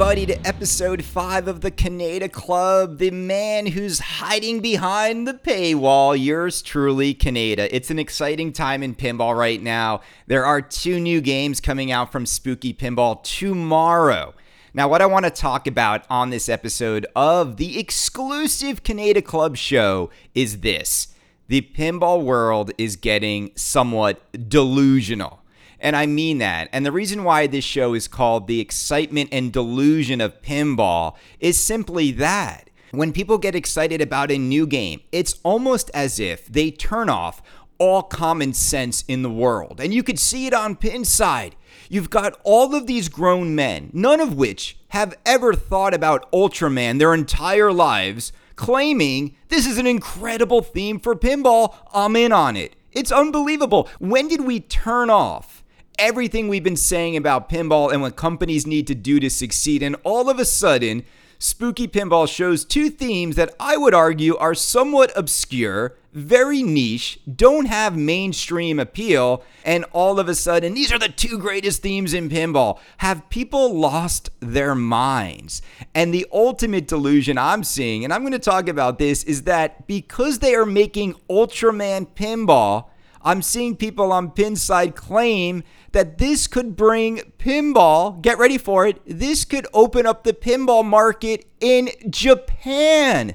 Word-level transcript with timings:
everybody, 0.00 0.24
to 0.24 0.48
episode 0.48 1.04
5 1.04 1.46
of 1.46 1.60
the 1.60 1.70
Kaneda 1.70 2.32
Club, 2.32 2.96
the 2.96 3.10
man 3.10 3.66
who's 3.66 3.98
hiding 3.98 4.60
behind 4.60 5.28
the 5.28 5.34
paywall. 5.34 6.18
Yours 6.18 6.62
truly, 6.62 7.14
Kaneda. 7.14 7.68
It's 7.70 7.90
an 7.90 7.98
exciting 7.98 8.54
time 8.54 8.82
in 8.82 8.94
pinball 8.94 9.36
right 9.36 9.60
now. 9.62 10.00
There 10.26 10.46
are 10.46 10.62
two 10.62 10.98
new 11.00 11.20
games 11.20 11.60
coming 11.60 11.92
out 11.92 12.10
from 12.10 12.24
Spooky 12.24 12.72
Pinball 12.72 13.22
tomorrow. 13.22 14.32
Now, 14.72 14.88
what 14.88 15.02
I 15.02 15.06
want 15.06 15.26
to 15.26 15.30
talk 15.30 15.66
about 15.66 16.06
on 16.08 16.30
this 16.30 16.48
episode 16.48 17.04
of 17.14 17.58
the 17.58 17.78
exclusive 17.78 18.82
Kaneda 18.82 19.22
Club 19.22 19.58
show 19.58 20.08
is 20.34 20.60
this 20.60 21.08
the 21.48 21.60
pinball 21.60 22.22
world 22.22 22.70
is 22.78 22.96
getting 22.96 23.50
somewhat 23.54 24.48
delusional. 24.48 25.39
And 25.80 25.96
I 25.96 26.06
mean 26.06 26.38
that. 26.38 26.68
And 26.72 26.84
the 26.84 26.92
reason 26.92 27.24
why 27.24 27.46
this 27.46 27.64
show 27.64 27.94
is 27.94 28.06
called 28.06 28.46
The 28.46 28.60
Excitement 28.60 29.30
and 29.32 29.52
Delusion 29.52 30.20
of 30.20 30.42
Pinball 30.42 31.16
is 31.40 31.58
simply 31.58 32.12
that. 32.12 32.68
When 32.92 33.12
people 33.12 33.38
get 33.38 33.54
excited 33.54 34.00
about 34.00 34.30
a 34.30 34.38
new 34.38 34.66
game, 34.66 35.00
it's 35.12 35.38
almost 35.42 35.90
as 35.94 36.18
if 36.18 36.46
they 36.46 36.70
turn 36.70 37.08
off 37.08 37.40
all 37.78 38.02
common 38.02 38.52
sense 38.52 39.04
in 39.08 39.22
the 39.22 39.30
world. 39.30 39.80
And 39.80 39.94
you 39.94 40.02
could 40.02 40.18
see 40.18 40.46
it 40.46 40.52
on 40.52 40.76
Pinside. 40.76 41.52
You've 41.88 42.10
got 42.10 42.38
all 42.44 42.74
of 42.74 42.86
these 42.86 43.08
grown 43.08 43.54
men, 43.54 43.90
none 43.92 44.20
of 44.20 44.34
which 44.34 44.76
have 44.88 45.16
ever 45.24 45.54
thought 45.54 45.94
about 45.94 46.30
Ultraman 46.30 46.98
their 46.98 47.14
entire 47.14 47.72
lives, 47.72 48.32
claiming 48.54 49.36
this 49.48 49.66
is 49.66 49.78
an 49.78 49.86
incredible 49.86 50.60
theme 50.60 51.00
for 51.00 51.16
pinball. 51.16 51.74
I'm 51.94 52.16
in 52.16 52.32
on 52.32 52.56
it. 52.56 52.76
It's 52.92 53.12
unbelievable. 53.12 53.88
When 53.98 54.28
did 54.28 54.42
we 54.42 54.60
turn 54.60 55.08
off 55.08 55.59
everything 56.00 56.48
we've 56.48 56.64
been 56.64 56.76
saying 56.76 57.16
about 57.16 57.48
pinball 57.48 57.92
and 57.92 58.00
what 58.00 58.16
companies 58.16 58.66
need 58.66 58.86
to 58.88 58.94
do 58.94 59.20
to 59.20 59.30
succeed. 59.30 59.82
And 59.82 59.94
all 60.02 60.30
of 60.30 60.38
a 60.38 60.44
sudden, 60.44 61.04
Spooky 61.38 61.88
Pinball 61.88 62.28
shows 62.28 62.66
two 62.66 62.90
themes 62.90 63.36
that 63.36 63.54
I 63.58 63.76
would 63.76 63.94
argue 63.94 64.36
are 64.36 64.54
somewhat 64.54 65.10
obscure, 65.16 65.96
very 66.12 66.62
niche, 66.62 67.18
don't 67.34 67.64
have 67.64 67.96
mainstream 67.96 68.78
appeal, 68.78 69.42
and 69.64 69.86
all 69.92 70.20
of 70.20 70.28
a 70.28 70.34
sudden, 70.34 70.74
these 70.74 70.92
are 70.92 70.98
the 70.98 71.08
two 71.08 71.38
greatest 71.38 71.80
themes 71.80 72.12
in 72.12 72.28
pinball. 72.28 72.78
Have 72.98 73.30
people 73.30 73.74
lost 73.74 74.28
their 74.40 74.74
minds? 74.74 75.62
And 75.94 76.12
the 76.12 76.26
ultimate 76.30 76.86
delusion 76.86 77.38
I'm 77.38 77.64
seeing, 77.64 78.04
and 78.04 78.12
I'm 78.12 78.20
going 78.20 78.32
to 78.32 78.38
talk 78.38 78.68
about 78.68 78.98
this, 78.98 79.24
is 79.24 79.44
that 79.44 79.86
because 79.86 80.40
they 80.40 80.54
are 80.54 80.66
making 80.66 81.14
Ultraman 81.30 82.08
pinball, 82.08 82.86
I'm 83.22 83.42
seeing 83.42 83.76
people 83.76 84.12
on 84.12 84.30
Pinside 84.30 84.94
claim 84.94 85.62
that 85.92 86.18
this 86.18 86.46
could 86.46 86.76
bring 86.76 87.18
pinball, 87.38 88.20
get 88.22 88.38
ready 88.38 88.58
for 88.58 88.86
it, 88.86 89.00
this 89.06 89.44
could 89.44 89.66
open 89.72 90.06
up 90.06 90.24
the 90.24 90.32
pinball 90.32 90.84
market 90.84 91.46
in 91.60 91.90
Japan. 92.08 93.34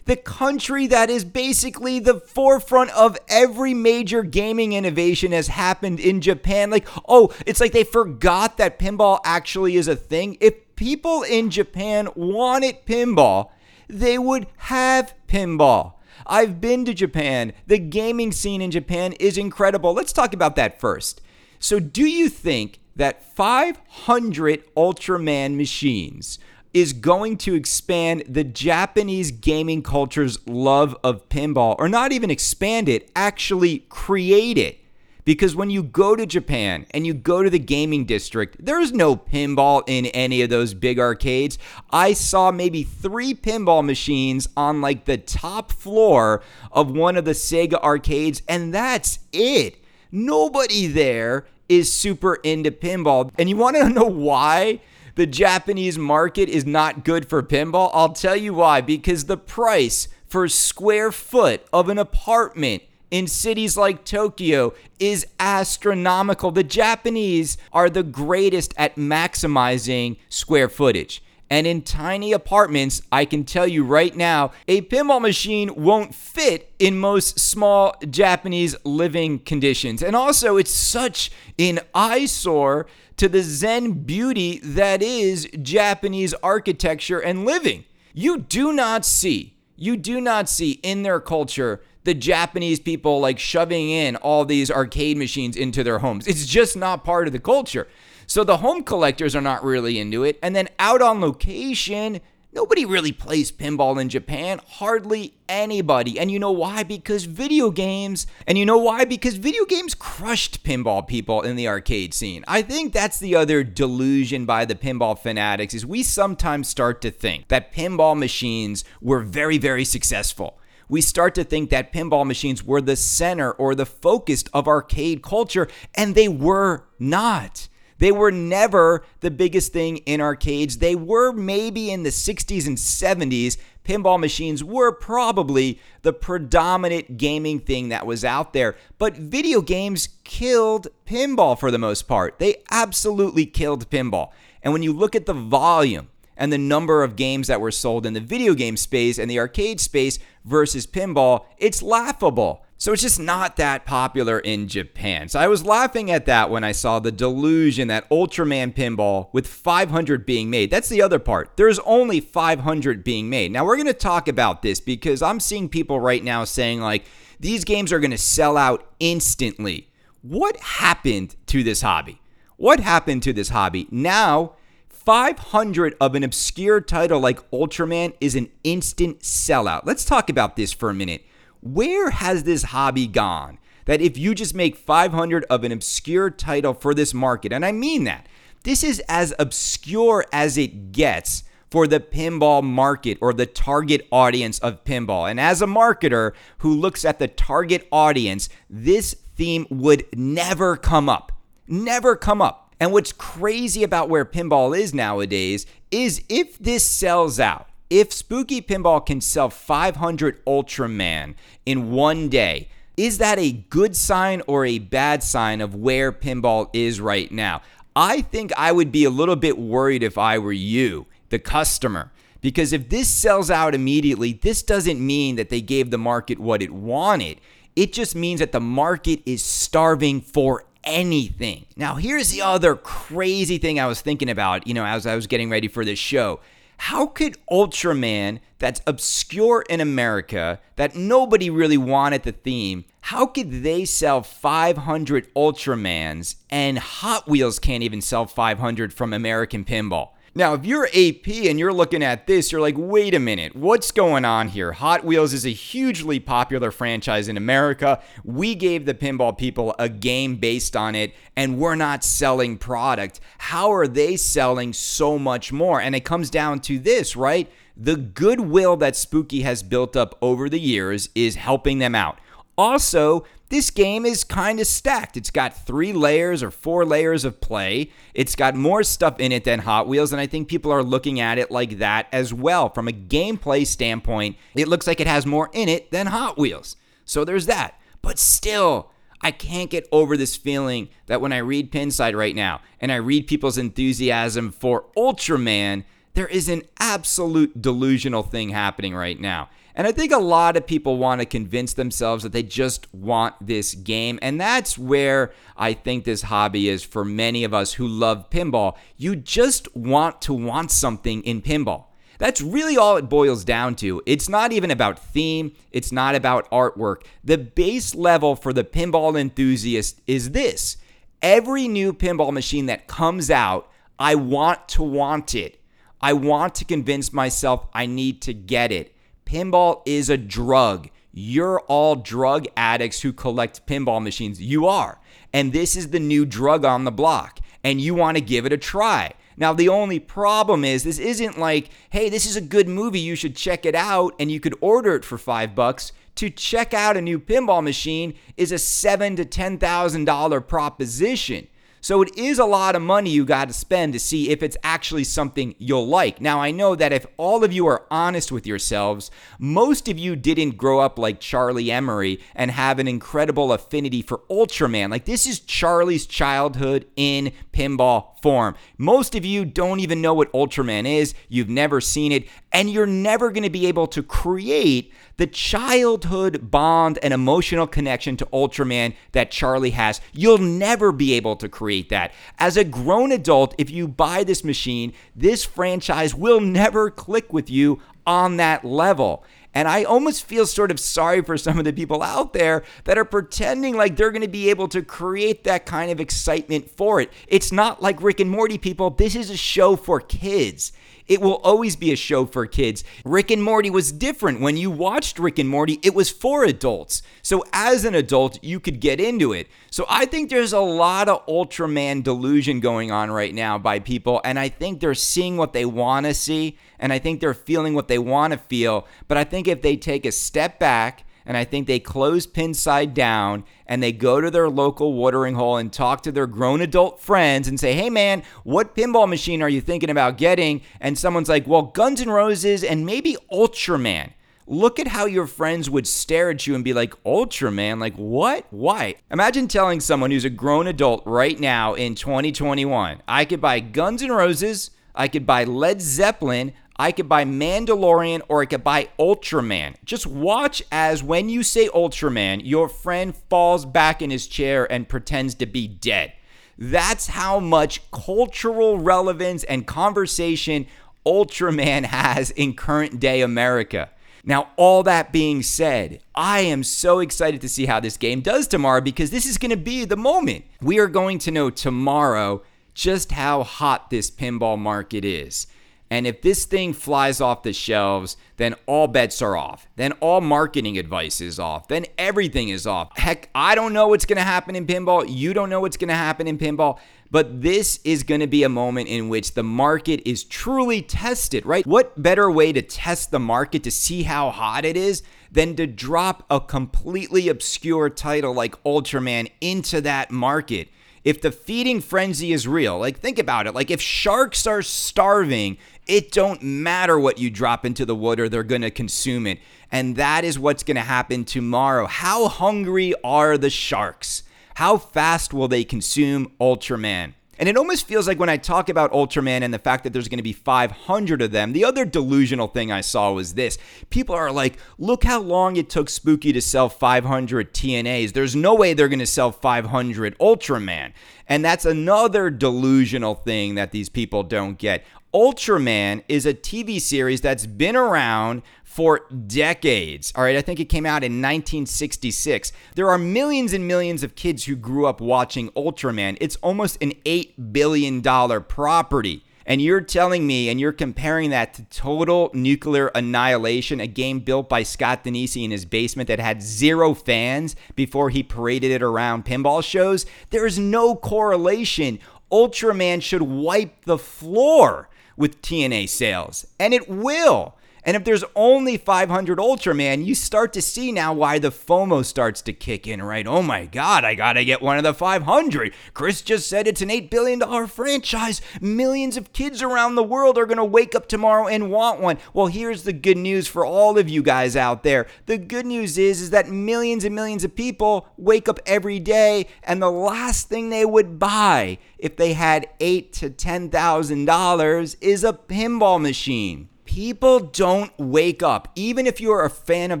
The 0.06 0.16
country 0.16 0.86
that 0.88 1.08
is 1.08 1.24
basically 1.24 1.98
the 1.98 2.20
forefront 2.20 2.90
of 2.90 3.16
every 3.28 3.72
major 3.72 4.22
gaming 4.22 4.74
innovation 4.74 5.32
has 5.32 5.48
happened 5.48 5.98
in 5.98 6.20
Japan. 6.20 6.70
Like, 6.70 6.86
oh, 7.08 7.32
it's 7.46 7.60
like 7.60 7.72
they 7.72 7.84
forgot 7.84 8.58
that 8.58 8.78
pinball 8.78 9.20
actually 9.24 9.76
is 9.76 9.88
a 9.88 9.96
thing. 9.96 10.36
If 10.40 10.76
people 10.76 11.22
in 11.22 11.48
Japan 11.48 12.08
wanted 12.14 12.84
pinball, 12.84 13.50
they 13.88 14.18
would 14.18 14.46
have 14.56 15.14
pinball. 15.26 15.94
I've 16.26 16.60
been 16.60 16.84
to 16.84 16.94
Japan. 16.94 17.52
The 17.66 17.78
gaming 17.78 18.32
scene 18.32 18.60
in 18.60 18.70
Japan 18.70 19.12
is 19.14 19.38
incredible. 19.38 19.94
Let's 19.94 20.12
talk 20.12 20.34
about 20.34 20.56
that 20.56 20.80
first. 20.80 21.20
So, 21.64 21.80
do 21.80 22.04
you 22.04 22.28
think 22.28 22.78
that 22.94 23.34
500 23.34 24.64
Ultraman 24.76 25.56
machines 25.56 26.38
is 26.74 26.92
going 26.92 27.38
to 27.38 27.54
expand 27.54 28.24
the 28.28 28.44
Japanese 28.44 29.30
gaming 29.30 29.82
culture's 29.82 30.46
love 30.46 30.94
of 31.02 31.26
pinball, 31.30 31.74
or 31.78 31.88
not 31.88 32.12
even 32.12 32.30
expand 32.30 32.90
it, 32.90 33.10
actually 33.16 33.78
create 33.88 34.58
it? 34.58 34.78
Because 35.24 35.56
when 35.56 35.70
you 35.70 35.82
go 35.82 36.14
to 36.14 36.26
Japan 36.26 36.84
and 36.90 37.06
you 37.06 37.14
go 37.14 37.42
to 37.42 37.48
the 37.48 37.58
gaming 37.58 38.04
district, 38.04 38.62
there's 38.62 38.92
no 38.92 39.16
pinball 39.16 39.84
in 39.86 40.04
any 40.08 40.42
of 40.42 40.50
those 40.50 40.74
big 40.74 40.98
arcades. 40.98 41.56
I 41.88 42.12
saw 42.12 42.50
maybe 42.50 42.82
three 42.82 43.32
pinball 43.32 43.82
machines 43.82 44.50
on 44.54 44.82
like 44.82 45.06
the 45.06 45.16
top 45.16 45.72
floor 45.72 46.42
of 46.70 46.90
one 46.90 47.16
of 47.16 47.24
the 47.24 47.30
Sega 47.30 47.82
arcades, 47.82 48.42
and 48.50 48.74
that's 48.74 49.18
it. 49.32 49.80
Nobody 50.12 50.86
there 50.86 51.46
is 51.68 51.92
super 51.92 52.36
into 52.36 52.70
pinball. 52.70 53.30
And 53.38 53.48
you 53.48 53.56
want 53.56 53.76
to 53.76 53.88
know 53.88 54.04
why? 54.04 54.80
The 55.16 55.26
Japanese 55.26 55.96
market 55.96 56.48
is 56.48 56.66
not 56.66 57.04
good 57.04 57.28
for 57.28 57.42
pinball? 57.42 57.90
I'll 57.92 58.12
tell 58.12 58.36
you 58.36 58.54
why. 58.54 58.80
Because 58.80 59.26
the 59.26 59.36
price 59.36 60.08
for 60.26 60.48
square 60.48 61.12
foot 61.12 61.64
of 61.72 61.88
an 61.88 61.98
apartment 61.98 62.82
in 63.10 63.28
cities 63.28 63.76
like 63.76 64.04
Tokyo 64.04 64.74
is 64.98 65.24
astronomical. 65.38 66.50
The 66.50 66.64
Japanese 66.64 67.56
are 67.72 67.88
the 67.88 68.02
greatest 68.02 68.74
at 68.76 68.96
maximizing 68.96 70.16
square 70.28 70.68
footage. 70.68 71.22
And 71.50 71.66
in 71.66 71.82
tiny 71.82 72.32
apartments, 72.32 73.02
I 73.12 73.24
can 73.24 73.44
tell 73.44 73.66
you 73.66 73.84
right 73.84 74.14
now, 74.16 74.52
a 74.66 74.82
pinball 74.82 75.20
machine 75.20 75.74
won't 75.76 76.14
fit 76.14 76.72
in 76.78 76.98
most 76.98 77.38
small 77.38 77.94
Japanese 78.10 78.74
living 78.84 79.38
conditions. 79.40 80.02
And 80.02 80.16
also, 80.16 80.56
it's 80.56 80.74
such 80.74 81.30
an 81.58 81.80
eyesore 81.94 82.86
to 83.18 83.28
the 83.28 83.42
Zen 83.42 83.92
beauty 83.92 84.58
that 84.60 85.02
is 85.02 85.48
Japanese 85.62 86.34
architecture 86.42 87.20
and 87.20 87.44
living. 87.44 87.84
You 88.14 88.38
do 88.38 88.72
not 88.72 89.04
see, 89.04 89.56
you 89.76 89.96
do 89.96 90.20
not 90.20 90.48
see 90.48 90.72
in 90.82 91.02
their 91.02 91.20
culture 91.20 91.80
the 92.04 92.14
Japanese 92.14 92.80
people 92.80 93.18
like 93.20 93.38
shoving 93.38 93.90
in 93.90 94.16
all 94.16 94.44
these 94.44 94.70
arcade 94.70 95.16
machines 95.16 95.56
into 95.56 95.82
their 95.82 96.00
homes. 96.00 96.26
It's 96.26 96.46
just 96.46 96.76
not 96.76 97.02
part 97.02 97.26
of 97.26 97.32
the 97.32 97.38
culture. 97.38 97.88
So 98.26 98.44
the 98.44 98.58
home 98.58 98.82
collectors 98.82 99.34
are 99.36 99.40
not 99.40 99.64
really 99.64 99.98
into 99.98 100.24
it. 100.24 100.38
And 100.42 100.54
then 100.54 100.68
out 100.78 101.02
on 101.02 101.20
location, 101.20 102.20
nobody 102.52 102.84
really 102.84 103.12
plays 103.12 103.52
pinball 103.52 104.00
in 104.00 104.08
Japan. 104.08 104.60
Hardly 104.66 105.34
anybody. 105.48 106.18
And 106.18 106.30
you 106.30 106.38
know 106.38 106.52
why? 106.52 106.82
Because 106.82 107.24
video 107.24 107.70
games. 107.70 108.26
And 108.46 108.56
you 108.56 108.66
know 108.66 108.78
why? 108.78 109.04
Because 109.04 109.36
video 109.36 109.64
games 109.64 109.94
crushed 109.94 110.64
pinball 110.64 111.06
people 111.06 111.42
in 111.42 111.56
the 111.56 111.68
arcade 111.68 112.14
scene. 112.14 112.44
I 112.48 112.62
think 112.62 112.92
that's 112.92 113.18
the 113.18 113.36
other 113.36 113.62
delusion 113.62 114.46
by 114.46 114.64
the 114.64 114.74
pinball 114.74 115.18
fanatics 115.18 115.74
is 115.74 115.84
we 115.84 116.02
sometimes 116.02 116.68
start 116.68 117.00
to 117.02 117.10
think 117.10 117.48
that 117.48 117.72
pinball 117.72 118.16
machines 118.18 118.84
were 119.00 119.20
very, 119.20 119.58
very 119.58 119.84
successful 119.84 120.58
we 120.88 121.00
start 121.00 121.34
to 121.34 121.44
think 121.44 121.70
that 121.70 121.92
pinball 121.92 122.26
machines 122.26 122.62
were 122.62 122.80
the 122.80 122.96
center 122.96 123.52
or 123.52 123.74
the 123.74 123.86
focus 123.86 124.44
of 124.52 124.68
arcade 124.68 125.22
culture, 125.22 125.68
and 125.94 126.14
they 126.14 126.28
were 126.28 126.84
not. 126.98 127.68
They 128.04 128.12
were 128.12 128.30
never 128.30 129.02
the 129.20 129.30
biggest 129.30 129.72
thing 129.72 129.96
in 129.96 130.20
arcades. 130.20 130.76
They 130.76 130.94
were 130.94 131.32
maybe 131.32 131.90
in 131.90 132.02
the 132.02 132.10
60s 132.10 132.66
and 132.66 132.76
70s. 132.76 133.56
Pinball 133.82 134.20
machines 134.20 134.62
were 134.62 134.92
probably 134.92 135.80
the 136.02 136.12
predominant 136.12 137.16
gaming 137.16 137.60
thing 137.60 137.88
that 137.88 138.04
was 138.04 138.22
out 138.22 138.52
there. 138.52 138.76
But 138.98 139.16
video 139.16 139.62
games 139.62 140.10
killed 140.22 140.88
pinball 141.06 141.58
for 141.58 141.70
the 141.70 141.78
most 141.78 142.06
part. 142.06 142.38
They 142.38 142.56
absolutely 142.70 143.46
killed 143.46 143.88
pinball. 143.88 144.32
And 144.62 144.74
when 144.74 144.82
you 144.82 144.92
look 144.92 145.16
at 145.16 145.24
the 145.24 145.32
volume 145.32 146.10
and 146.36 146.52
the 146.52 146.58
number 146.58 147.04
of 147.04 147.16
games 147.16 147.46
that 147.46 147.62
were 147.62 147.70
sold 147.70 148.04
in 148.04 148.12
the 148.12 148.20
video 148.20 148.52
game 148.52 148.76
space 148.76 149.18
and 149.18 149.30
the 149.30 149.38
arcade 149.38 149.80
space 149.80 150.18
versus 150.44 150.86
pinball, 150.86 151.46
it's 151.56 151.82
laughable. 151.82 152.63
So 152.84 152.92
it's 152.92 153.00
just 153.00 153.18
not 153.18 153.56
that 153.56 153.86
popular 153.86 154.38
in 154.38 154.68
Japan. 154.68 155.30
So 155.30 155.40
I 155.40 155.48
was 155.48 155.64
laughing 155.64 156.10
at 156.10 156.26
that 156.26 156.50
when 156.50 156.64
I 156.64 156.72
saw 156.72 156.98
the 156.98 157.10
delusion 157.10 157.88
that 157.88 158.06
Ultraman 158.10 158.74
pinball 158.74 159.30
with 159.32 159.46
500 159.46 160.26
being 160.26 160.50
made. 160.50 160.70
That's 160.70 160.90
the 160.90 161.00
other 161.00 161.18
part. 161.18 161.56
There's 161.56 161.78
only 161.78 162.20
500 162.20 163.02
being 163.02 163.30
made. 163.30 163.52
Now 163.52 163.64
we're 163.64 163.76
going 163.76 163.86
to 163.86 163.94
talk 163.94 164.28
about 164.28 164.60
this 164.60 164.80
because 164.80 165.22
I'm 165.22 165.40
seeing 165.40 165.70
people 165.70 165.98
right 165.98 166.22
now 166.22 166.44
saying 166.44 166.82
like 166.82 167.06
these 167.40 167.64
games 167.64 167.90
are 167.90 168.00
going 168.00 168.10
to 168.10 168.18
sell 168.18 168.58
out 168.58 168.86
instantly. 169.00 169.88
What 170.20 170.58
happened 170.58 171.36
to 171.46 171.62
this 171.62 171.80
hobby? 171.80 172.20
What 172.58 172.80
happened 172.80 173.22
to 173.22 173.32
this 173.32 173.48
hobby? 173.48 173.88
Now 173.90 174.56
500 174.90 175.96
of 176.02 176.14
an 176.14 176.22
obscure 176.22 176.82
title 176.82 177.18
like 177.18 177.50
Ultraman 177.50 178.12
is 178.20 178.34
an 178.34 178.50
instant 178.62 179.20
sellout. 179.20 179.86
Let's 179.86 180.04
talk 180.04 180.28
about 180.28 180.56
this 180.56 180.74
for 180.74 180.90
a 180.90 180.94
minute. 180.94 181.24
Where 181.64 182.10
has 182.10 182.44
this 182.44 182.62
hobby 182.62 183.06
gone? 183.06 183.58
That 183.86 184.02
if 184.02 184.18
you 184.18 184.34
just 184.34 184.54
make 184.54 184.76
500 184.76 185.44
of 185.48 185.64
an 185.64 185.72
obscure 185.72 186.28
title 186.28 186.74
for 186.74 186.92
this 186.92 187.14
market, 187.14 187.54
and 187.54 187.64
I 187.64 187.72
mean 187.72 188.04
that, 188.04 188.28
this 188.64 188.84
is 188.84 189.00
as 189.08 189.34
obscure 189.38 190.26
as 190.30 190.58
it 190.58 190.92
gets 190.92 191.42
for 191.70 191.86
the 191.86 192.00
pinball 192.00 192.62
market 192.62 193.16
or 193.22 193.32
the 193.32 193.46
target 193.46 194.06
audience 194.12 194.58
of 194.58 194.84
pinball. 194.84 195.28
And 195.28 195.40
as 195.40 195.62
a 195.62 195.66
marketer 195.66 196.32
who 196.58 196.74
looks 196.74 197.02
at 197.02 197.18
the 197.18 197.28
target 197.28 197.88
audience, 197.90 198.50
this 198.68 199.16
theme 199.34 199.66
would 199.70 200.04
never 200.14 200.76
come 200.76 201.08
up. 201.08 201.32
Never 201.66 202.14
come 202.14 202.42
up. 202.42 202.74
And 202.78 202.92
what's 202.92 203.12
crazy 203.12 203.82
about 203.82 204.10
where 204.10 204.26
pinball 204.26 204.78
is 204.78 204.92
nowadays 204.92 205.64
is 205.90 206.22
if 206.28 206.58
this 206.58 206.84
sells 206.84 207.40
out, 207.40 207.68
if 207.90 208.12
Spooky 208.12 208.60
Pinball 208.60 209.04
can 209.04 209.20
sell 209.20 209.50
500 209.50 210.44
Ultraman 210.44 211.34
in 211.66 211.90
one 211.92 212.28
day, 212.28 212.68
is 212.96 213.18
that 213.18 213.38
a 213.38 213.52
good 213.52 213.96
sign 213.96 214.42
or 214.46 214.64
a 214.64 214.78
bad 214.78 215.22
sign 215.22 215.60
of 215.60 215.74
where 215.74 216.12
pinball 216.12 216.70
is 216.72 217.00
right 217.00 217.30
now? 217.32 217.60
I 217.96 218.22
think 218.22 218.52
I 218.56 218.72
would 218.72 218.92
be 218.92 219.04
a 219.04 219.10
little 219.10 219.36
bit 219.36 219.58
worried 219.58 220.02
if 220.02 220.18
I 220.18 220.38
were 220.38 220.52
you, 220.52 221.06
the 221.30 221.38
customer. 221.38 222.12
Because 222.40 222.72
if 222.72 222.90
this 222.90 223.08
sells 223.08 223.50
out 223.50 223.74
immediately, 223.74 224.32
this 224.34 224.62
doesn't 224.62 225.04
mean 225.04 225.36
that 225.36 225.48
they 225.48 225.60
gave 225.60 225.90
the 225.90 225.98
market 225.98 226.38
what 226.38 226.62
it 226.62 226.70
wanted. 226.70 227.40
It 227.74 227.92
just 227.92 228.14
means 228.14 228.40
that 228.40 228.52
the 228.52 228.60
market 228.60 229.20
is 229.24 229.42
starving 229.42 230.20
for 230.20 230.64
anything. 230.84 231.66
Now, 231.76 231.94
here's 231.94 232.30
the 232.30 232.42
other 232.42 232.76
crazy 232.76 233.58
thing 233.58 233.80
I 233.80 233.86
was 233.86 234.00
thinking 234.00 234.28
about, 234.28 234.66
you 234.66 234.74
know, 234.74 234.84
as 234.84 235.06
I 235.06 235.16
was 235.16 235.26
getting 235.26 235.50
ready 235.50 235.68
for 235.68 235.84
this 235.84 235.98
show. 235.98 236.40
How 236.78 237.06
could 237.06 237.38
Ultraman, 237.50 238.40
that's 238.58 238.80
obscure 238.86 239.64
in 239.68 239.80
America, 239.80 240.60
that 240.76 240.96
nobody 240.96 241.50
really 241.50 241.76
wanted 241.76 242.22
the 242.22 242.32
theme, 242.32 242.84
how 243.02 243.26
could 243.26 243.62
they 243.62 243.84
sell 243.84 244.22
500 244.22 245.32
Ultramans 245.34 246.36
and 246.50 246.78
Hot 246.78 247.28
Wheels 247.28 247.58
can't 247.58 247.82
even 247.82 248.00
sell 248.00 248.26
500 248.26 248.92
from 248.92 249.12
American 249.12 249.64
Pinball? 249.64 250.10
Now, 250.36 250.54
if 250.54 250.66
you're 250.66 250.88
AP 250.88 251.28
and 251.28 251.60
you're 251.60 251.72
looking 251.72 252.02
at 252.02 252.26
this, 252.26 252.50
you're 252.50 252.60
like, 252.60 252.74
wait 252.76 253.14
a 253.14 253.20
minute, 253.20 253.54
what's 253.54 253.92
going 253.92 254.24
on 254.24 254.48
here? 254.48 254.72
Hot 254.72 255.04
Wheels 255.04 255.32
is 255.32 255.46
a 255.46 255.50
hugely 255.50 256.18
popular 256.18 256.72
franchise 256.72 257.28
in 257.28 257.36
America. 257.36 258.02
We 258.24 258.56
gave 258.56 258.84
the 258.84 258.94
pinball 258.94 259.38
people 259.38 259.76
a 259.78 259.88
game 259.88 260.34
based 260.34 260.74
on 260.74 260.96
it, 260.96 261.14
and 261.36 261.56
we're 261.60 261.76
not 261.76 262.02
selling 262.02 262.58
product. 262.58 263.20
How 263.38 263.72
are 263.72 263.86
they 263.86 264.16
selling 264.16 264.72
so 264.72 265.20
much 265.20 265.52
more? 265.52 265.80
And 265.80 265.94
it 265.94 266.04
comes 266.04 266.30
down 266.30 266.58
to 266.62 266.80
this, 266.80 267.14
right? 267.14 267.48
The 267.76 267.94
goodwill 267.96 268.76
that 268.78 268.96
Spooky 268.96 269.42
has 269.42 269.62
built 269.62 269.94
up 269.94 270.18
over 270.20 270.48
the 270.48 270.58
years 270.58 271.10
is 271.14 271.36
helping 271.36 271.78
them 271.78 271.94
out. 271.94 272.18
Also, 272.56 273.24
this 273.48 273.70
game 273.70 274.04
is 274.04 274.24
kind 274.24 274.58
of 274.60 274.66
stacked. 274.66 275.16
It's 275.16 275.30
got 275.30 275.66
three 275.66 275.92
layers 275.92 276.42
or 276.42 276.50
four 276.50 276.84
layers 276.84 277.24
of 277.24 277.40
play. 277.40 277.90
It's 278.14 278.34
got 278.34 278.54
more 278.54 278.82
stuff 278.82 279.20
in 279.20 279.32
it 279.32 279.44
than 279.44 279.60
Hot 279.60 279.86
Wheels, 279.86 280.12
and 280.12 280.20
I 280.20 280.26
think 280.26 280.48
people 280.48 280.72
are 280.72 280.82
looking 280.82 281.20
at 281.20 281.38
it 281.38 281.50
like 281.50 281.78
that 281.78 282.08
as 282.12 282.32
well. 282.32 282.68
From 282.68 282.88
a 282.88 282.92
gameplay 282.92 283.66
standpoint, 283.66 284.36
it 284.54 284.68
looks 284.68 284.86
like 284.86 285.00
it 285.00 285.06
has 285.06 285.26
more 285.26 285.50
in 285.52 285.68
it 285.68 285.90
than 285.90 286.06
Hot 286.08 286.38
Wheels. 286.38 286.76
So 287.04 287.24
there's 287.24 287.46
that. 287.46 287.78
But 288.02 288.18
still, 288.18 288.90
I 289.20 289.30
can't 289.30 289.70
get 289.70 289.88
over 289.90 290.16
this 290.16 290.36
feeling 290.36 290.88
that 291.06 291.20
when 291.20 291.32
I 291.32 291.38
read 291.38 291.72
Pinside 291.72 292.16
right 292.16 292.34
now 292.34 292.60
and 292.80 292.92
I 292.92 292.96
read 292.96 293.26
people's 293.26 293.56
enthusiasm 293.56 294.52
for 294.52 294.84
Ultraman, 294.96 295.84
there 296.14 296.26
is 296.26 296.48
an 296.48 296.62
absolute 296.78 297.60
delusional 297.60 298.22
thing 298.22 298.50
happening 298.50 298.94
right 298.94 299.18
now. 299.18 299.48
And 299.74 299.88
I 299.88 299.92
think 299.92 300.12
a 300.12 300.18
lot 300.18 300.56
of 300.56 300.66
people 300.66 300.98
want 300.98 301.20
to 301.20 301.26
convince 301.26 301.74
themselves 301.74 302.22
that 302.22 302.32
they 302.32 302.44
just 302.44 302.92
want 302.94 303.34
this 303.40 303.74
game. 303.74 304.20
And 304.22 304.40
that's 304.40 304.78
where 304.78 305.32
I 305.56 305.72
think 305.72 306.04
this 306.04 306.22
hobby 306.22 306.68
is 306.68 306.84
for 306.84 307.04
many 307.04 307.42
of 307.42 307.52
us 307.52 307.72
who 307.72 307.88
love 307.88 308.30
pinball. 308.30 308.76
You 308.96 309.16
just 309.16 309.74
want 309.74 310.22
to 310.22 310.34
want 310.34 310.70
something 310.70 311.22
in 311.22 311.42
pinball. 311.42 311.86
That's 312.18 312.40
really 312.40 312.76
all 312.76 312.96
it 312.96 313.08
boils 313.08 313.44
down 313.44 313.74
to. 313.76 314.00
It's 314.06 314.28
not 314.28 314.52
even 314.52 314.70
about 314.70 314.98
theme, 314.98 315.52
it's 315.72 315.90
not 315.90 316.14
about 316.14 316.48
artwork. 316.50 317.02
The 317.24 317.38
base 317.38 317.94
level 317.94 318.36
for 318.36 318.52
the 318.52 318.64
pinball 318.64 319.18
enthusiast 319.18 320.00
is 320.06 320.30
this 320.30 320.76
every 321.20 321.66
new 321.66 321.92
pinball 321.92 322.32
machine 322.32 322.66
that 322.66 322.86
comes 322.86 323.30
out, 323.30 323.70
I 323.98 324.14
want 324.14 324.68
to 324.70 324.82
want 324.82 325.34
it. 325.34 325.60
I 326.00 326.12
want 326.12 326.54
to 326.56 326.64
convince 326.64 327.12
myself 327.12 327.66
I 327.72 327.86
need 327.86 328.20
to 328.22 328.34
get 328.34 328.70
it. 328.70 328.93
Pinball 329.26 329.82
is 329.86 330.10
a 330.10 330.16
drug. 330.16 330.88
You're 331.12 331.60
all 331.60 331.96
drug 331.96 332.46
addicts 332.56 333.00
who 333.00 333.12
collect 333.12 333.66
pinball 333.66 334.02
machines. 334.02 334.42
You 334.42 334.66
are. 334.66 334.98
And 335.32 335.52
this 335.52 335.76
is 335.76 335.90
the 335.90 336.00
new 336.00 336.26
drug 336.26 336.64
on 336.64 336.84
the 336.84 336.92
block. 336.92 337.38
And 337.62 337.80
you 337.80 337.94
want 337.94 338.16
to 338.16 338.20
give 338.20 338.46
it 338.46 338.52
a 338.52 338.58
try. 338.58 339.14
Now, 339.36 339.52
the 339.52 339.68
only 339.68 339.98
problem 339.98 340.64
is 340.64 340.84
this 340.84 340.98
isn't 340.98 341.38
like, 341.38 341.70
hey, 341.90 342.08
this 342.08 342.26
is 342.26 342.36
a 342.36 342.40
good 342.40 342.68
movie, 342.68 343.00
you 343.00 343.16
should 343.16 343.34
check 343.34 343.66
it 343.66 343.74
out, 343.74 344.14
and 344.20 344.30
you 344.30 344.38
could 344.38 344.54
order 344.60 344.94
it 344.94 345.04
for 345.04 345.18
five 345.18 345.54
bucks. 345.54 345.92
To 346.16 346.30
check 346.30 346.72
out 346.72 346.96
a 346.96 347.00
new 347.00 347.18
pinball 347.18 347.62
machine 347.62 348.14
is 348.36 348.52
a 348.52 348.58
seven 348.58 349.16
to 349.16 349.24
ten 349.24 349.58
thousand 349.58 350.04
dollar 350.04 350.40
proposition. 350.40 351.48
So 351.84 352.00
it 352.00 352.16
is 352.16 352.38
a 352.38 352.46
lot 352.46 352.76
of 352.76 352.80
money 352.80 353.10
you 353.10 353.26
got 353.26 353.48
to 353.48 353.52
spend 353.52 353.92
to 353.92 354.00
see 354.00 354.30
if 354.30 354.42
it's 354.42 354.56
actually 354.64 355.04
something 355.04 355.54
you'll 355.58 355.86
like. 355.86 356.18
Now, 356.18 356.40
I 356.40 356.50
know 356.50 356.74
that 356.74 356.94
if 356.94 357.04
all 357.18 357.44
of 357.44 357.52
you 357.52 357.66
are 357.66 357.84
honest 357.90 358.32
with 358.32 358.46
yourselves, 358.46 359.10
most 359.38 359.86
of 359.90 359.98
you 359.98 360.16
didn't 360.16 360.52
grow 360.52 360.80
up 360.80 360.98
like 360.98 361.20
Charlie 361.20 361.70
Emery 361.70 362.20
and 362.34 362.50
have 362.52 362.78
an 362.78 362.88
incredible 362.88 363.52
affinity 363.52 364.00
for 364.00 364.22
Ultraman. 364.30 364.90
Like, 364.90 365.04
this 365.04 365.26
is 365.26 365.40
Charlie's 365.40 366.06
childhood 366.06 366.86
in 366.96 367.32
pinball 367.52 368.13
form. 368.24 368.54
Most 368.78 369.14
of 369.14 369.22
you 369.26 369.44
don't 369.44 369.80
even 369.80 370.00
know 370.00 370.14
what 370.14 370.32
Ultraman 370.32 370.90
is, 370.90 371.12
you've 371.28 371.50
never 371.50 371.78
seen 371.78 372.10
it, 372.10 372.26
and 372.52 372.70
you're 372.70 372.86
never 372.86 373.30
going 373.30 373.42
to 373.42 373.50
be 373.50 373.66
able 373.66 373.86
to 373.88 374.02
create 374.02 374.90
the 375.18 375.26
childhood 375.26 376.50
bond 376.50 376.98
and 377.02 377.12
emotional 377.12 377.66
connection 377.66 378.16
to 378.16 378.24
Ultraman 378.32 378.94
that 379.12 379.30
Charlie 379.30 379.72
has. 379.72 380.00
You'll 380.14 380.38
never 380.38 380.90
be 380.90 381.12
able 381.12 381.36
to 381.36 381.50
create 381.50 381.90
that. 381.90 382.14
As 382.38 382.56
a 382.56 382.64
grown 382.64 383.12
adult, 383.12 383.54
if 383.58 383.68
you 383.68 383.86
buy 383.86 384.24
this 384.24 384.42
machine, 384.42 384.94
this 385.14 385.44
franchise 385.44 386.14
will 386.14 386.40
never 386.40 386.90
click 386.90 387.30
with 387.30 387.50
you 387.50 387.82
on 388.06 388.38
that 388.38 388.64
level. 388.64 389.22
And 389.54 389.68
I 389.68 389.84
almost 389.84 390.26
feel 390.26 390.46
sort 390.46 390.72
of 390.72 390.80
sorry 390.80 391.22
for 391.22 391.38
some 391.38 391.58
of 391.58 391.64
the 391.64 391.72
people 391.72 392.02
out 392.02 392.32
there 392.32 392.64
that 392.84 392.98
are 392.98 393.04
pretending 393.04 393.76
like 393.76 393.96
they're 393.96 394.10
going 394.10 394.22
to 394.22 394.28
be 394.28 394.50
able 394.50 394.68
to 394.68 394.82
create 394.82 395.44
that 395.44 395.64
kind 395.64 395.90
of 395.92 396.00
excitement 396.00 396.68
for 396.70 397.00
it. 397.00 397.12
It's 397.28 397.52
not 397.52 397.80
like 397.80 398.02
Rick 398.02 398.20
and 398.20 398.30
Morty 398.30 398.58
people. 398.58 398.90
This 398.90 399.14
is 399.14 399.30
a 399.30 399.36
show 399.36 399.76
for 399.76 400.00
kids. 400.00 400.72
It 401.06 401.20
will 401.20 401.36
always 401.36 401.76
be 401.76 401.92
a 401.92 401.96
show 401.96 402.24
for 402.24 402.46
kids. 402.46 402.82
Rick 403.04 403.30
and 403.30 403.42
Morty 403.42 403.70
was 403.70 403.92
different. 403.92 404.40
When 404.40 404.56
you 404.56 404.70
watched 404.70 405.18
Rick 405.18 405.38
and 405.38 405.48
Morty, 405.48 405.78
it 405.82 405.94
was 405.94 406.10
for 406.10 406.44
adults. 406.44 407.02
So 407.22 407.44
as 407.52 407.84
an 407.84 407.94
adult, 407.94 408.42
you 408.42 408.58
could 408.58 408.80
get 408.80 409.00
into 409.00 409.32
it. 409.32 409.48
So 409.70 409.84
I 409.88 410.06
think 410.06 410.30
there's 410.30 410.52
a 410.52 410.60
lot 410.60 411.08
of 411.08 411.26
Ultraman 411.26 412.02
delusion 412.02 412.60
going 412.60 412.90
on 412.90 413.10
right 413.10 413.34
now 413.34 413.58
by 413.58 413.80
people, 413.80 414.20
and 414.24 414.38
I 414.38 414.48
think 414.48 414.80
they're 414.80 414.94
seeing 414.94 415.36
what 415.36 415.52
they 415.52 415.64
want 415.64 416.06
to 416.06 416.14
see, 416.14 416.58
and 416.78 416.92
I 416.92 416.98
think 416.98 417.20
they're 417.20 417.34
feeling 417.34 417.74
what 417.74 417.88
they 417.88 417.98
want 417.98 418.32
to 418.32 418.38
feel. 418.38 418.86
But 419.08 419.18
I 419.18 419.24
think 419.24 419.46
if 419.48 419.62
they 419.62 419.76
take 419.76 420.06
a 420.06 420.12
step 420.12 420.58
back, 420.58 421.03
and 421.26 421.36
I 421.36 421.44
think 421.44 421.66
they 421.66 421.80
close 421.80 422.26
Pinside 422.26 422.94
down 422.94 423.44
and 423.66 423.82
they 423.82 423.92
go 423.92 424.20
to 424.20 424.30
their 424.30 424.48
local 424.48 424.92
watering 424.92 425.34
hole 425.34 425.56
and 425.56 425.72
talk 425.72 426.02
to 426.02 426.12
their 426.12 426.26
grown 426.26 426.60
adult 426.60 427.00
friends 427.00 427.48
and 427.48 427.58
say, 427.58 427.74
hey 427.74 427.90
man, 427.90 428.22
what 428.42 428.76
pinball 428.76 429.08
machine 429.08 429.42
are 429.42 429.48
you 429.48 429.60
thinking 429.60 429.90
about 429.90 430.18
getting? 430.18 430.60
And 430.80 430.98
someone's 430.98 431.28
like, 431.28 431.46
well, 431.46 431.62
Guns 431.62 432.00
N' 432.00 432.10
Roses 432.10 432.62
and 432.62 432.84
maybe 432.84 433.16
Ultraman. 433.32 434.12
Look 434.46 434.78
at 434.78 434.88
how 434.88 435.06
your 435.06 435.26
friends 435.26 435.70
would 435.70 435.86
stare 435.86 436.28
at 436.28 436.46
you 436.46 436.54
and 436.54 436.62
be 436.62 436.74
like, 436.74 437.02
Ultraman? 437.04 437.80
Like, 437.80 437.94
what? 437.94 438.46
Why? 438.50 438.96
Imagine 439.10 439.48
telling 439.48 439.80
someone 439.80 440.10
who's 440.10 440.26
a 440.26 440.30
grown 440.30 440.66
adult 440.66 441.02
right 441.06 441.40
now 441.40 441.72
in 441.72 441.94
2021, 441.94 443.00
I 443.08 443.24
could 443.24 443.40
buy 443.40 443.60
Guns 443.60 444.02
N' 444.02 444.12
Roses, 444.12 444.70
I 444.94 445.08
could 445.08 445.26
buy 445.26 445.44
Led 445.44 445.80
Zeppelin, 445.80 446.52
I 446.76 446.90
could 446.90 447.08
buy 447.08 447.24
Mandalorian 447.24 448.22
or 448.28 448.42
I 448.42 448.46
could 448.46 448.64
buy 448.64 448.88
Ultraman. 448.98 449.76
Just 449.84 450.06
watch 450.06 450.62
as 450.72 451.02
when 451.02 451.28
you 451.28 451.42
say 451.42 451.68
Ultraman, 451.68 452.40
your 452.44 452.68
friend 452.68 453.14
falls 453.30 453.64
back 453.64 454.02
in 454.02 454.10
his 454.10 454.26
chair 454.26 454.70
and 454.70 454.88
pretends 454.88 455.36
to 455.36 455.46
be 455.46 455.68
dead. 455.68 456.12
That's 456.58 457.08
how 457.08 457.40
much 457.40 457.90
cultural 457.90 458.78
relevance 458.78 459.44
and 459.44 459.66
conversation 459.66 460.66
Ultraman 461.06 461.84
has 461.86 462.30
in 462.30 462.54
current 462.54 462.98
day 462.98 463.20
America. 463.20 463.90
Now, 464.26 464.48
all 464.56 464.82
that 464.84 465.12
being 465.12 465.42
said, 465.42 466.00
I 466.14 466.40
am 466.40 466.64
so 466.64 467.00
excited 467.00 467.42
to 467.42 467.48
see 467.48 467.66
how 467.66 467.78
this 467.78 467.98
game 467.98 468.22
does 468.22 468.48
tomorrow 468.48 468.80
because 468.80 469.10
this 469.10 469.26
is 469.26 469.36
going 469.36 469.50
to 469.50 469.56
be 469.56 469.84
the 469.84 469.98
moment. 469.98 470.46
We 470.62 470.78
are 470.78 470.86
going 470.86 471.18
to 471.20 471.30
know 471.30 471.50
tomorrow 471.50 472.42
just 472.72 473.12
how 473.12 473.42
hot 473.42 473.90
this 473.90 474.10
pinball 474.10 474.58
market 474.58 475.04
is. 475.04 475.46
And 475.94 476.08
if 476.08 476.22
this 476.22 476.44
thing 476.44 476.72
flies 476.72 477.20
off 477.20 477.44
the 477.44 477.52
shelves, 477.52 478.16
then 478.36 478.56
all 478.66 478.88
bets 478.88 479.22
are 479.22 479.36
off. 479.36 479.68
Then 479.76 479.92
all 480.00 480.20
marketing 480.20 480.76
advice 480.76 481.20
is 481.20 481.38
off. 481.38 481.68
Then 481.68 481.86
everything 481.96 482.48
is 482.48 482.66
off. 482.66 482.98
Heck, 482.98 483.30
I 483.32 483.54
don't 483.54 483.72
know 483.72 483.86
what's 483.86 484.04
going 484.04 484.16
to 484.16 484.24
happen 484.24 484.56
in 484.56 484.66
pinball. 484.66 485.04
You 485.08 485.32
don't 485.32 485.48
know 485.48 485.60
what's 485.60 485.76
going 485.76 485.90
to 485.90 485.94
happen 485.94 486.26
in 486.26 486.36
pinball. 486.36 486.80
But 487.12 487.42
this 487.42 487.78
is 487.84 488.02
going 488.02 488.22
to 488.22 488.26
be 488.26 488.42
a 488.42 488.48
moment 488.48 488.88
in 488.88 489.08
which 489.08 489.34
the 489.34 489.44
market 489.44 490.02
is 490.04 490.24
truly 490.24 490.82
tested, 490.82 491.46
right? 491.46 491.64
What 491.64 492.02
better 492.02 492.28
way 492.28 492.52
to 492.52 492.60
test 492.60 493.12
the 493.12 493.20
market 493.20 493.62
to 493.62 493.70
see 493.70 494.02
how 494.02 494.32
hot 494.32 494.64
it 494.64 494.76
is 494.76 495.04
than 495.30 495.54
to 495.54 495.68
drop 495.68 496.26
a 496.28 496.40
completely 496.40 497.28
obscure 497.28 497.88
title 497.88 498.34
like 498.34 498.60
Ultraman 498.64 499.30
into 499.40 499.80
that 499.82 500.10
market? 500.10 500.70
if 501.04 501.20
the 501.20 501.30
feeding 501.30 501.80
frenzy 501.80 502.32
is 502.32 502.48
real, 502.48 502.78
like 502.78 502.98
think 502.98 503.18
about 503.18 503.46
it. 503.46 503.54
Like 503.54 503.70
if 503.70 503.80
sharks 503.80 504.46
are 504.46 504.62
starving, 504.62 505.58
it 505.86 506.12
don't 506.12 506.42
matter 506.42 506.98
what 506.98 507.18
you 507.18 507.30
drop 507.30 507.64
into 507.64 507.84
the 507.84 507.94
water, 507.94 508.28
they're 508.28 508.42
going 508.42 508.62
to 508.62 508.70
consume 508.70 509.26
it. 509.26 509.38
And 509.70 509.96
that 509.96 510.24
is 510.24 510.38
what's 510.38 510.62
going 510.62 510.76
to 510.76 510.82
happen 510.82 511.24
tomorrow. 511.24 511.86
How 511.86 512.28
hungry 512.28 512.94
are 513.02 513.36
the 513.36 513.50
sharks? 513.50 514.22
How 514.54 514.78
fast 514.78 515.34
will 515.34 515.48
they 515.48 515.64
consume 515.64 516.32
Ultraman? 516.40 517.14
And 517.38 517.48
it 517.48 517.56
almost 517.56 517.86
feels 517.86 518.06
like 518.06 518.20
when 518.20 518.28
I 518.28 518.36
talk 518.36 518.68
about 518.68 518.92
Ultraman 518.92 519.42
and 519.42 519.52
the 519.52 519.58
fact 519.58 519.84
that 519.84 519.92
there's 519.92 520.08
going 520.08 520.18
to 520.18 520.22
be 520.22 520.32
500 520.32 521.22
of 521.22 521.32
them, 521.32 521.52
the 521.52 521.64
other 521.64 521.84
delusional 521.84 522.46
thing 522.46 522.70
I 522.70 522.80
saw 522.80 523.12
was 523.12 523.34
this. 523.34 523.58
People 523.90 524.14
are 524.14 524.30
like, 524.30 524.56
look 524.78 525.04
how 525.04 525.20
long 525.20 525.56
it 525.56 525.68
took 525.68 525.88
Spooky 525.88 526.32
to 526.32 526.40
sell 526.40 526.68
500 526.68 527.52
TNAs. 527.52 528.12
There's 528.12 528.36
no 528.36 528.54
way 528.54 528.72
they're 528.72 528.88
going 528.88 528.98
to 529.00 529.06
sell 529.06 529.32
500 529.32 530.16
Ultraman. 530.18 530.92
And 531.28 531.44
that's 531.44 531.64
another 531.64 532.30
delusional 532.30 533.14
thing 533.14 533.56
that 533.56 533.72
these 533.72 533.88
people 533.88 534.22
don't 534.22 534.56
get. 534.56 534.84
Ultraman 535.14 536.02
is 536.08 536.26
a 536.26 536.34
TV 536.34 536.80
series 536.80 537.20
that's 537.20 537.46
been 537.46 537.76
around 537.76 538.42
for 538.64 539.02
decades. 539.28 540.12
All 540.16 540.24
right, 540.24 540.34
I 540.34 540.42
think 540.42 540.58
it 540.58 540.64
came 540.64 540.84
out 540.84 541.04
in 541.04 541.22
1966. 541.22 542.50
There 542.74 542.90
are 542.90 542.98
millions 542.98 543.52
and 543.52 543.68
millions 543.68 544.02
of 544.02 544.16
kids 544.16 544.46
who 544.46 544.56
grew 544.56 544.86
up 544.86 545.00
watching 545.00 545.50
Ultraman. 545.50 546.18
It's 546.20 546.34
almost 546.36 546.82
an 546.82 546.94
$8 547.06 547.52
billion 547.52 548.02
property. 548.02 549.24
And 549.46 549.62
you're 549.62 549.82
telling 549.82 550.26
me, 550.26 550.48
and 550.48 550.58
you're 550.58 550.72
comparing 550.72 551.30
that 551.30 551.54
to 551.54 551.64
Total 551.66 552.30
Nuclear 552.32 552.88
Annihilation, 552.88 553.78
a 553.78 553.86
game 553.86 554.18
built 554.18 554.48
by 554.48 554.64
Scott 554.64 555.04
Danesi 555.04 555.44
in 555.44 555.52
his 555.52 555.64
basement 555.64 556.08
that 556.08 556.18
had 556.18 556.42
zero 556.42 556.92
fans 556.92 557.54
before 557.76 558.10
he 558.10 558.24
paraded 558.24 558.72
it 558.72 558.82
around 558.82 559.26
pinball 559.26 559.62
shows? 559.62 560.06
There 560.30 560.46
is 560.46 560.58
no 560.58 560.96
correlation. 560.96 562.00
Ultraman 562.32 563.00
should 563.00 563.22
wipe 563.22 563.84
the 563.84 563.98
floor 563.98 564.88
with 565.16 565.40
TNA 565.42 565.88
sales, 565.88 566.46
and 566.58 566.74
it 566.74 566.88
will. 566.88 567.54
And 567.84 567.96
if 567.96 568.04
there's 568.04 568.24
only 568.34 568.78
500 568.78 569.38
Ultraman, 569.38 570.06
you 570.06 570.14
start 570.14 570.54
to 570.54 570.62
see 570.62 570.90
now 570.90 571.12
why 571.12 571.38
the 571.38 571.50
FOMO 571.50 572.02
starts 572.04 572.40
to 572.42 572.52
kick 572.54 572.86
in, 572.86 573.02
right? 573.02 573.26
Oh 573.26 573.42
my 573.42 573.66
God, 573.66 574.04
I 574.04 574.14
gotta 574.14 574.44
get 574.44 574.62
one 574.62 574.78
of 574.78 574.84
the 574.84 574.94
500. 574.94 575.74
Chris 575.92 576.22
just 576.22 576.48
said 576.48 576.66
it's 576.66 576.80
an 576.80 576.88
$8 576.88 577.10
billion 577.10 577.66
franchise. 577.66 578.40
Millions 578.60 579.18
of 579.18 579.34
kids 579.34 579.62
around 579.62 579.96
the 579.96 580.02
world 580.02 580.38
are 580.38 580.46
gonna 580.46 580.64
wake 580.64 580.94
up 580.94 581.08
tomorrow 581.08 581.46
and 581.46 581.70
want 581.70 582.00
one. 582.00 582.16
Well, 582.32 582.46
here's 582.46 582.84
the 582.84 582.94
good 582.94 583.18
news 583.18 583.46
for 583.46 583.66
all 583.66 583.98
of 583.98 584.08
you 584.08 584.22
guys 584.22 584.56
out 584.56 584.82
there. 584.82 585.06
The 585.26 585.36
good 585.36 585.66
news 585.66 585.98
is, 585.98 586.22
is 586.22 586.30
that 586.30 586.48
millions 586.48 587.04
and 587.04 587.14
millions 587.14 587.44
of 587.44 587.54
people 587.54 588.08
wake 588.16 588.48
up 588.48 588.60
every 588.64 588.98
day, 588.98 589.46
and 589.62 589.82
the 589.82 589.90
last 589.90 590.48
thing 590.48 590.70
they 590.70 590.86
would 590.86 591.18
buy 591.18 591.78
if 591.98 592.16
they 592.16 592.32
had 592.32 592.68
eight 592.80 593.12
to 593.14 593.28
ten 593.28 593.68
thousand 593.68 594.24
dollars 594.24 594.96
is 595.02 595.22
a 595.22 595.32
pinball 595.34 596.00
machine 596.00 596.68
people 596.94 597.40
don't 597.40 597.90
wake 597.98 598.40
up, 598.40 598.68
even 598.76 599.04
if 599.04 599.20
you're 599.20 599.44
a 599.44 599.50
fan 599.50 599.90
of 599.90 600.00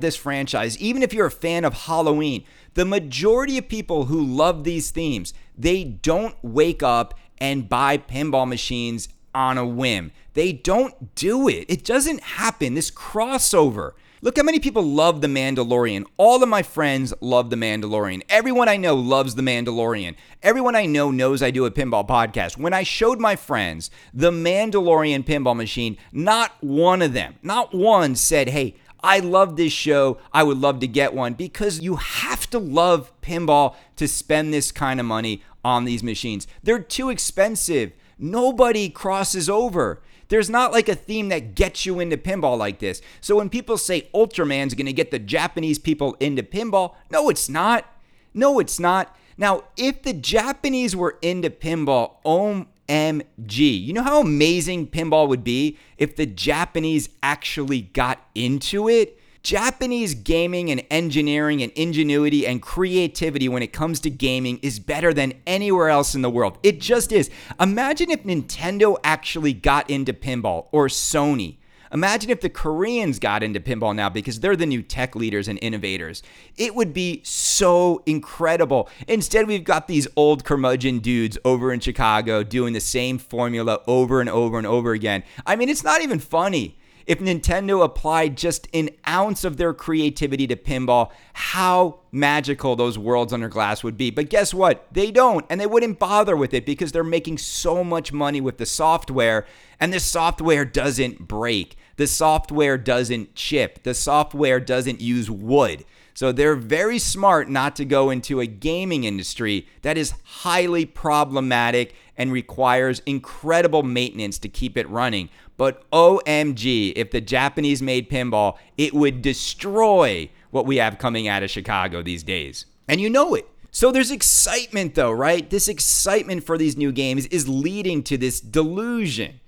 this 0.00 0.14
franchise, 0.14 0.78
even 0.78 1.02
if 1.02 1.12
you're 1.12 1.26
a 1.26 1.30
fan 1.30 1.64
of 1.64 1.74
Halloween, 1.74 2.44
the 2.74 2.84
majority 2.84 3.58
of 3.58 3.68
people 3.68 4.04
who 4.04 4.24
love 4.24 4.62
these 4.62 4.92
themes, 4.92 5.34
they 5.58 5.82
don't 5.82 6.36
wake 6.40 6.84
up 6.84 7.12
and 7.38 7.68
buy 7.68 7.98
pinball 7.98 8.46
machines 8.46 9.08
on 9.34 9.58
a 9.58 9.66
whim. 9.66 10.12
They 10.34 10.52
don't 10.52 11.16
do 11.16 11.48
it. 11.48 11.66
It 11.68 11.82
doesn't 11.82 12.20
happen. 12.20 12.74
This 12.74 12.92
crossover 12.92 13.94
Look 14.24 14.38
how 14.38 14.42
many 14.42 14.58
people 14.58 14.82
love 14.82 15.20
The 15.20 15.26
Mandalorian. 15.26 16.06
All 16.16 16.42
of 16.42 16.48
my 16.48 16.62
friends 16.62 17.12
love 17.20 17.50
The 17.50 17.56
Mandalorian. 17.56 18.22
Everyone 18.30 18.70
I 18.70 18.78
know 18.78 18.94
loves 18.94 19.34
The 19.34 19.42
Mandalorian. 19.42 20.14
Everyone 20.42 20.74
I 20.74 20.86
know 20.86 21.10
knows 21.10 21.42
I 21.42 21.50
do 21.50 21.66
a 21.66 21.70
pinball 21.70 22.08
podcast. 22.08 22.56
When 22.56 22.72
I 22.72 22.84
showed 22.84 23.20
my 23.20 23.36
friends 23.36 23.90
The 24.14 24.30
Mandalorian 24.30 25.24
pinball 25.24 25.54
machine, 25.54 25.98
not 26.10 26.52
one 26.62 27.02
of 27.02 27.12
them, 27.12 27.34
not 27.42 27.74
one 27.74 28.16
said, 28.16 28.48
hey, 28.48 28.76
I 29.02 29.18
love 29.18 29.56
this 29.56 29.74
show. 29.74 30.16
I 30.32 30.42
would 30.42 30.56
love 30.56 30.80
to 30.80 30.88
get 30.88 31.12
one 31.12 31.34
because 31.34 31.80
you 31.80 31.96
have 31.96 32.48
to 32.48 32.58
love 32.58 33.12
pinball 33.20 33.74
to 33.96 34.08
spend 34.08 34.54
this 34.54 34.72
kind 34.72 35.00
of 35.00 35.04
money 35.04 35.42
on 35.62 35.84
these 35.84 36.02
machines. 36.02 36.46
They're 36.62 36.78
too 36.78 37.10
expensive. 37.10 37.92
Nobody 38.18 38.88
crosses 38.88 39.50
over. 39.50 40.00
There's 40.28 40.50
not 40.50 40.72
like 40.72 40.88
a 40.88 40.94
theme 40.94 41.28
that 41.28 41.54
gets 41.54 41.86
you 41.86 42.00
into 42.00 42.16
pinball 42.16 42.58
like 42.58 42.78
this. 42.78 43.02
So 43.20 43.36
when 43.36 43.48
people 43.48 43.78
say 43.78 44.08
Ultraman's 44.14 44.74
going 44.74 44.86
to 44.86 44.92
get 44.92 45.10
the 45.10 45.18
Japanese 45.18 45.78
people 45.78 46.16
into 46.20 46.42
pinball, 46.42 46.94
no, 47.10 47.28
it's 47.28 47.48
not. 47.48 47.86
No, 48.32 48.58
it's 48.58 48.80
not. 48.80 49.16
Now, 49.36 49.64
if 49.76 50.02
the 50.02 50.12
Japanese 50.12 50.94
were 50.94 51.18
into 51.20 51.50
pinball, 51.50 52.16
OMG, 52.24 53.84
you 53.84 53.92
know 53.92 54.02
how 54.02 54.20
amazing 54.20 54.88
pinball 54.88 55.28
would 55.28 55.44
be 55.44 55.78
if 55.98 56.16
the 56.16 56.26
Japanese 56.26 57.08
actually 57.22 57.82
got 57.82 58.20
into 58.34 58.88
it? 58.88 59.18
Japanese 59.44 60.14
gaming 60.14 60.70
and 60.70 60.82
engineering 60.90 61.62
and 61.62 61.70
ingenuity 61.72 62.46
and 62.46 62.62
creativity 62.62 63.46
when 63.46 63.62
it 63.62 63.74
comes 63.74 64.00
to 64.00 64.08
gaming 64.08 64.58
is 64.62 64.80
better 64.80 65.12
than 65.12 65.34
anywhere 65.46 65.90
else 65.90 66.14
in 66.14 66.22
the 66.22 66.30
world. 66.30 66.56
It 66.62 66.80
just 66.80 67.12
is. 67.12 67.30
Imagine 67.60 68.10
if 68.10 68.22
Nintendo 68.24 68.96
actually 69.04 69.52
got 69.52 69.90
into 69.90 70.14
pinball 70.14 70.68
or 70.72 70.86
Sony. 70.86 71.58
Imagine 71.92 72.30
if 72.30 72.40
the 72.40 72.48
Koreans 72.48 73.18
got 73.18 73.42
into 73.42 73.60
pinball 73.60 73.94
now 73.94 74.08
because 74.08 74.40
they're 74.40 74.56
the 74.56 74.64
new 74.64 74.82
tech 74.82 75.14
leaders 75.14 75.46
and 75.46 75.58
innovators. 75.60 76.22
It 76.56 76.74
would 76.74 76.94
be 76.94 77.20
so 77.22 78.02
incredible. 78.06 78.88
Instead, 79.06 79.46
we've 79.46 79.62
got 79.62 79.88
these 79.88 80.08
old 80.16 80.42
curmudgeon 80.44 81.00
dudes 81.00 81.36
over 81.44 81.70
in 81.70 81.80
Chicago 81.80 82.42
doing 82.42 82.72
the 82.72 82.80
same 82.80 83.18
formula 83.18 83.82
over 83.86 84.22
and 84.22 84.30
over 84.30 84.56
and 84.56 84.66
over 84.66 84.92
again. 84.92 85.22
I 85.44 85.54
mean, 85.54 85.68
it's 85.68 85.84
not 85.84 86.00
even 86.00 86.18
funny 86.18 86.78
if 87.06 87.18
Nintendo 87.18 87.84
applied 87.84 88.36
just 88.36 88.68
an 88.72 88.90
ounce 89.06 89.44
of 89.44 89.56
their 89.56 89.74
creativity 89.74 90.46
to 90.46 90.56
pinball, 90.56 91.10
how 91.32 92.00
magical 92.10 92.76
those 92.76 92.98
worlds 92.98 93.32
under 93.32 93.48
glass 93.48 93.84
would 93.84 93.96
be. 93.96 94.10
But 94.10 94.30
guess 94.30 94.54
what? 94.54 94.86
They 94.92 95.10
don't, 95.10 95.44
and 95.50 95.60
they 95.60 95.66
wouldn't 95.66 95.98
bother 95.98 96.36
with 96.36 96.54
it 96.54 96.64
because 96.64 96.92
they're 96.92 97.04
making 97.04 97.38
so 97.38 97.84
much 97.84 98.12
money 98.12 98.40
with 98.40 98.58
the 98.58 98.66
software, 98.66 99.46
and 99.78 99.92
the 99.92 100.00
software 100.00 100.64
doesn't 100.64 101.28
break. 101.28 101.76
The 101.96 102.06
software 102.06 102.78
doesn't 102.78 103.34
chip. 103.34 103.82
The 103.82 103.94
software 103.94 104.58
doesn't 104.60 105.00
use 105.00 105.30
wood. 105.30 105.84
So 106.14 106.30
they're 106.30 106.54
very 106.54 107.00
smart 107.00 107.50
not 107.50 107.74
to 107.76 107.84
go 107.84 108.10
into 108.10 108.40
a 108.40 108.46
gaming 108.46 109.04
industry 109.04 109.66
that 109.82 109.98
is 109.98 110.14
highly 110.22 110.86
problematic 110.86 111.94
and 112.16 112.30
requires 112.32 113.02
incredible 113.04 113.82
maintenance 113.82 114.38
to 114.38 114.48
keep 114.48 114.76
it 114.76 114.88
running. 114.88 115.28
But 115.56 115.88
OMG, 115.90 116.92
if 116.94 117.10
the 117.10 117.20
Japanese 117.20 117.82
made 117.82 118.08
pinball, 118.08 118.56
it 118.78 118.94
would 118.94 119.22
destroy 119.22 120.30
what 120.50 120.66
we 120.66 120.76
have 120.76 120.98
coming 120.98 121.26
out 121.26 121.42
of 121.42 121.50
Chicago 121.50 122.00
these 122.00 122.22
days. 122.22 122.66
And 122.88 123.00
you 123.00 123.10
know 123.10 123.34
it. 123.34 123.48
So 123.72 123.90
there's 123.90 124.12
excitement 124.12 124.94
though, 124.94 125.10
right? 125.10 125.50
This 125.50 125.66
excitement 125.66 126.44
for 126.44 126.56
these 126.56 126.76
new 126.76 126.92
games 126.92 127.26
is 127.26 127.48
leading 127.48 128.04
to 128.04 128.16
this 128.16 128.40
delusion. 128.40 129.40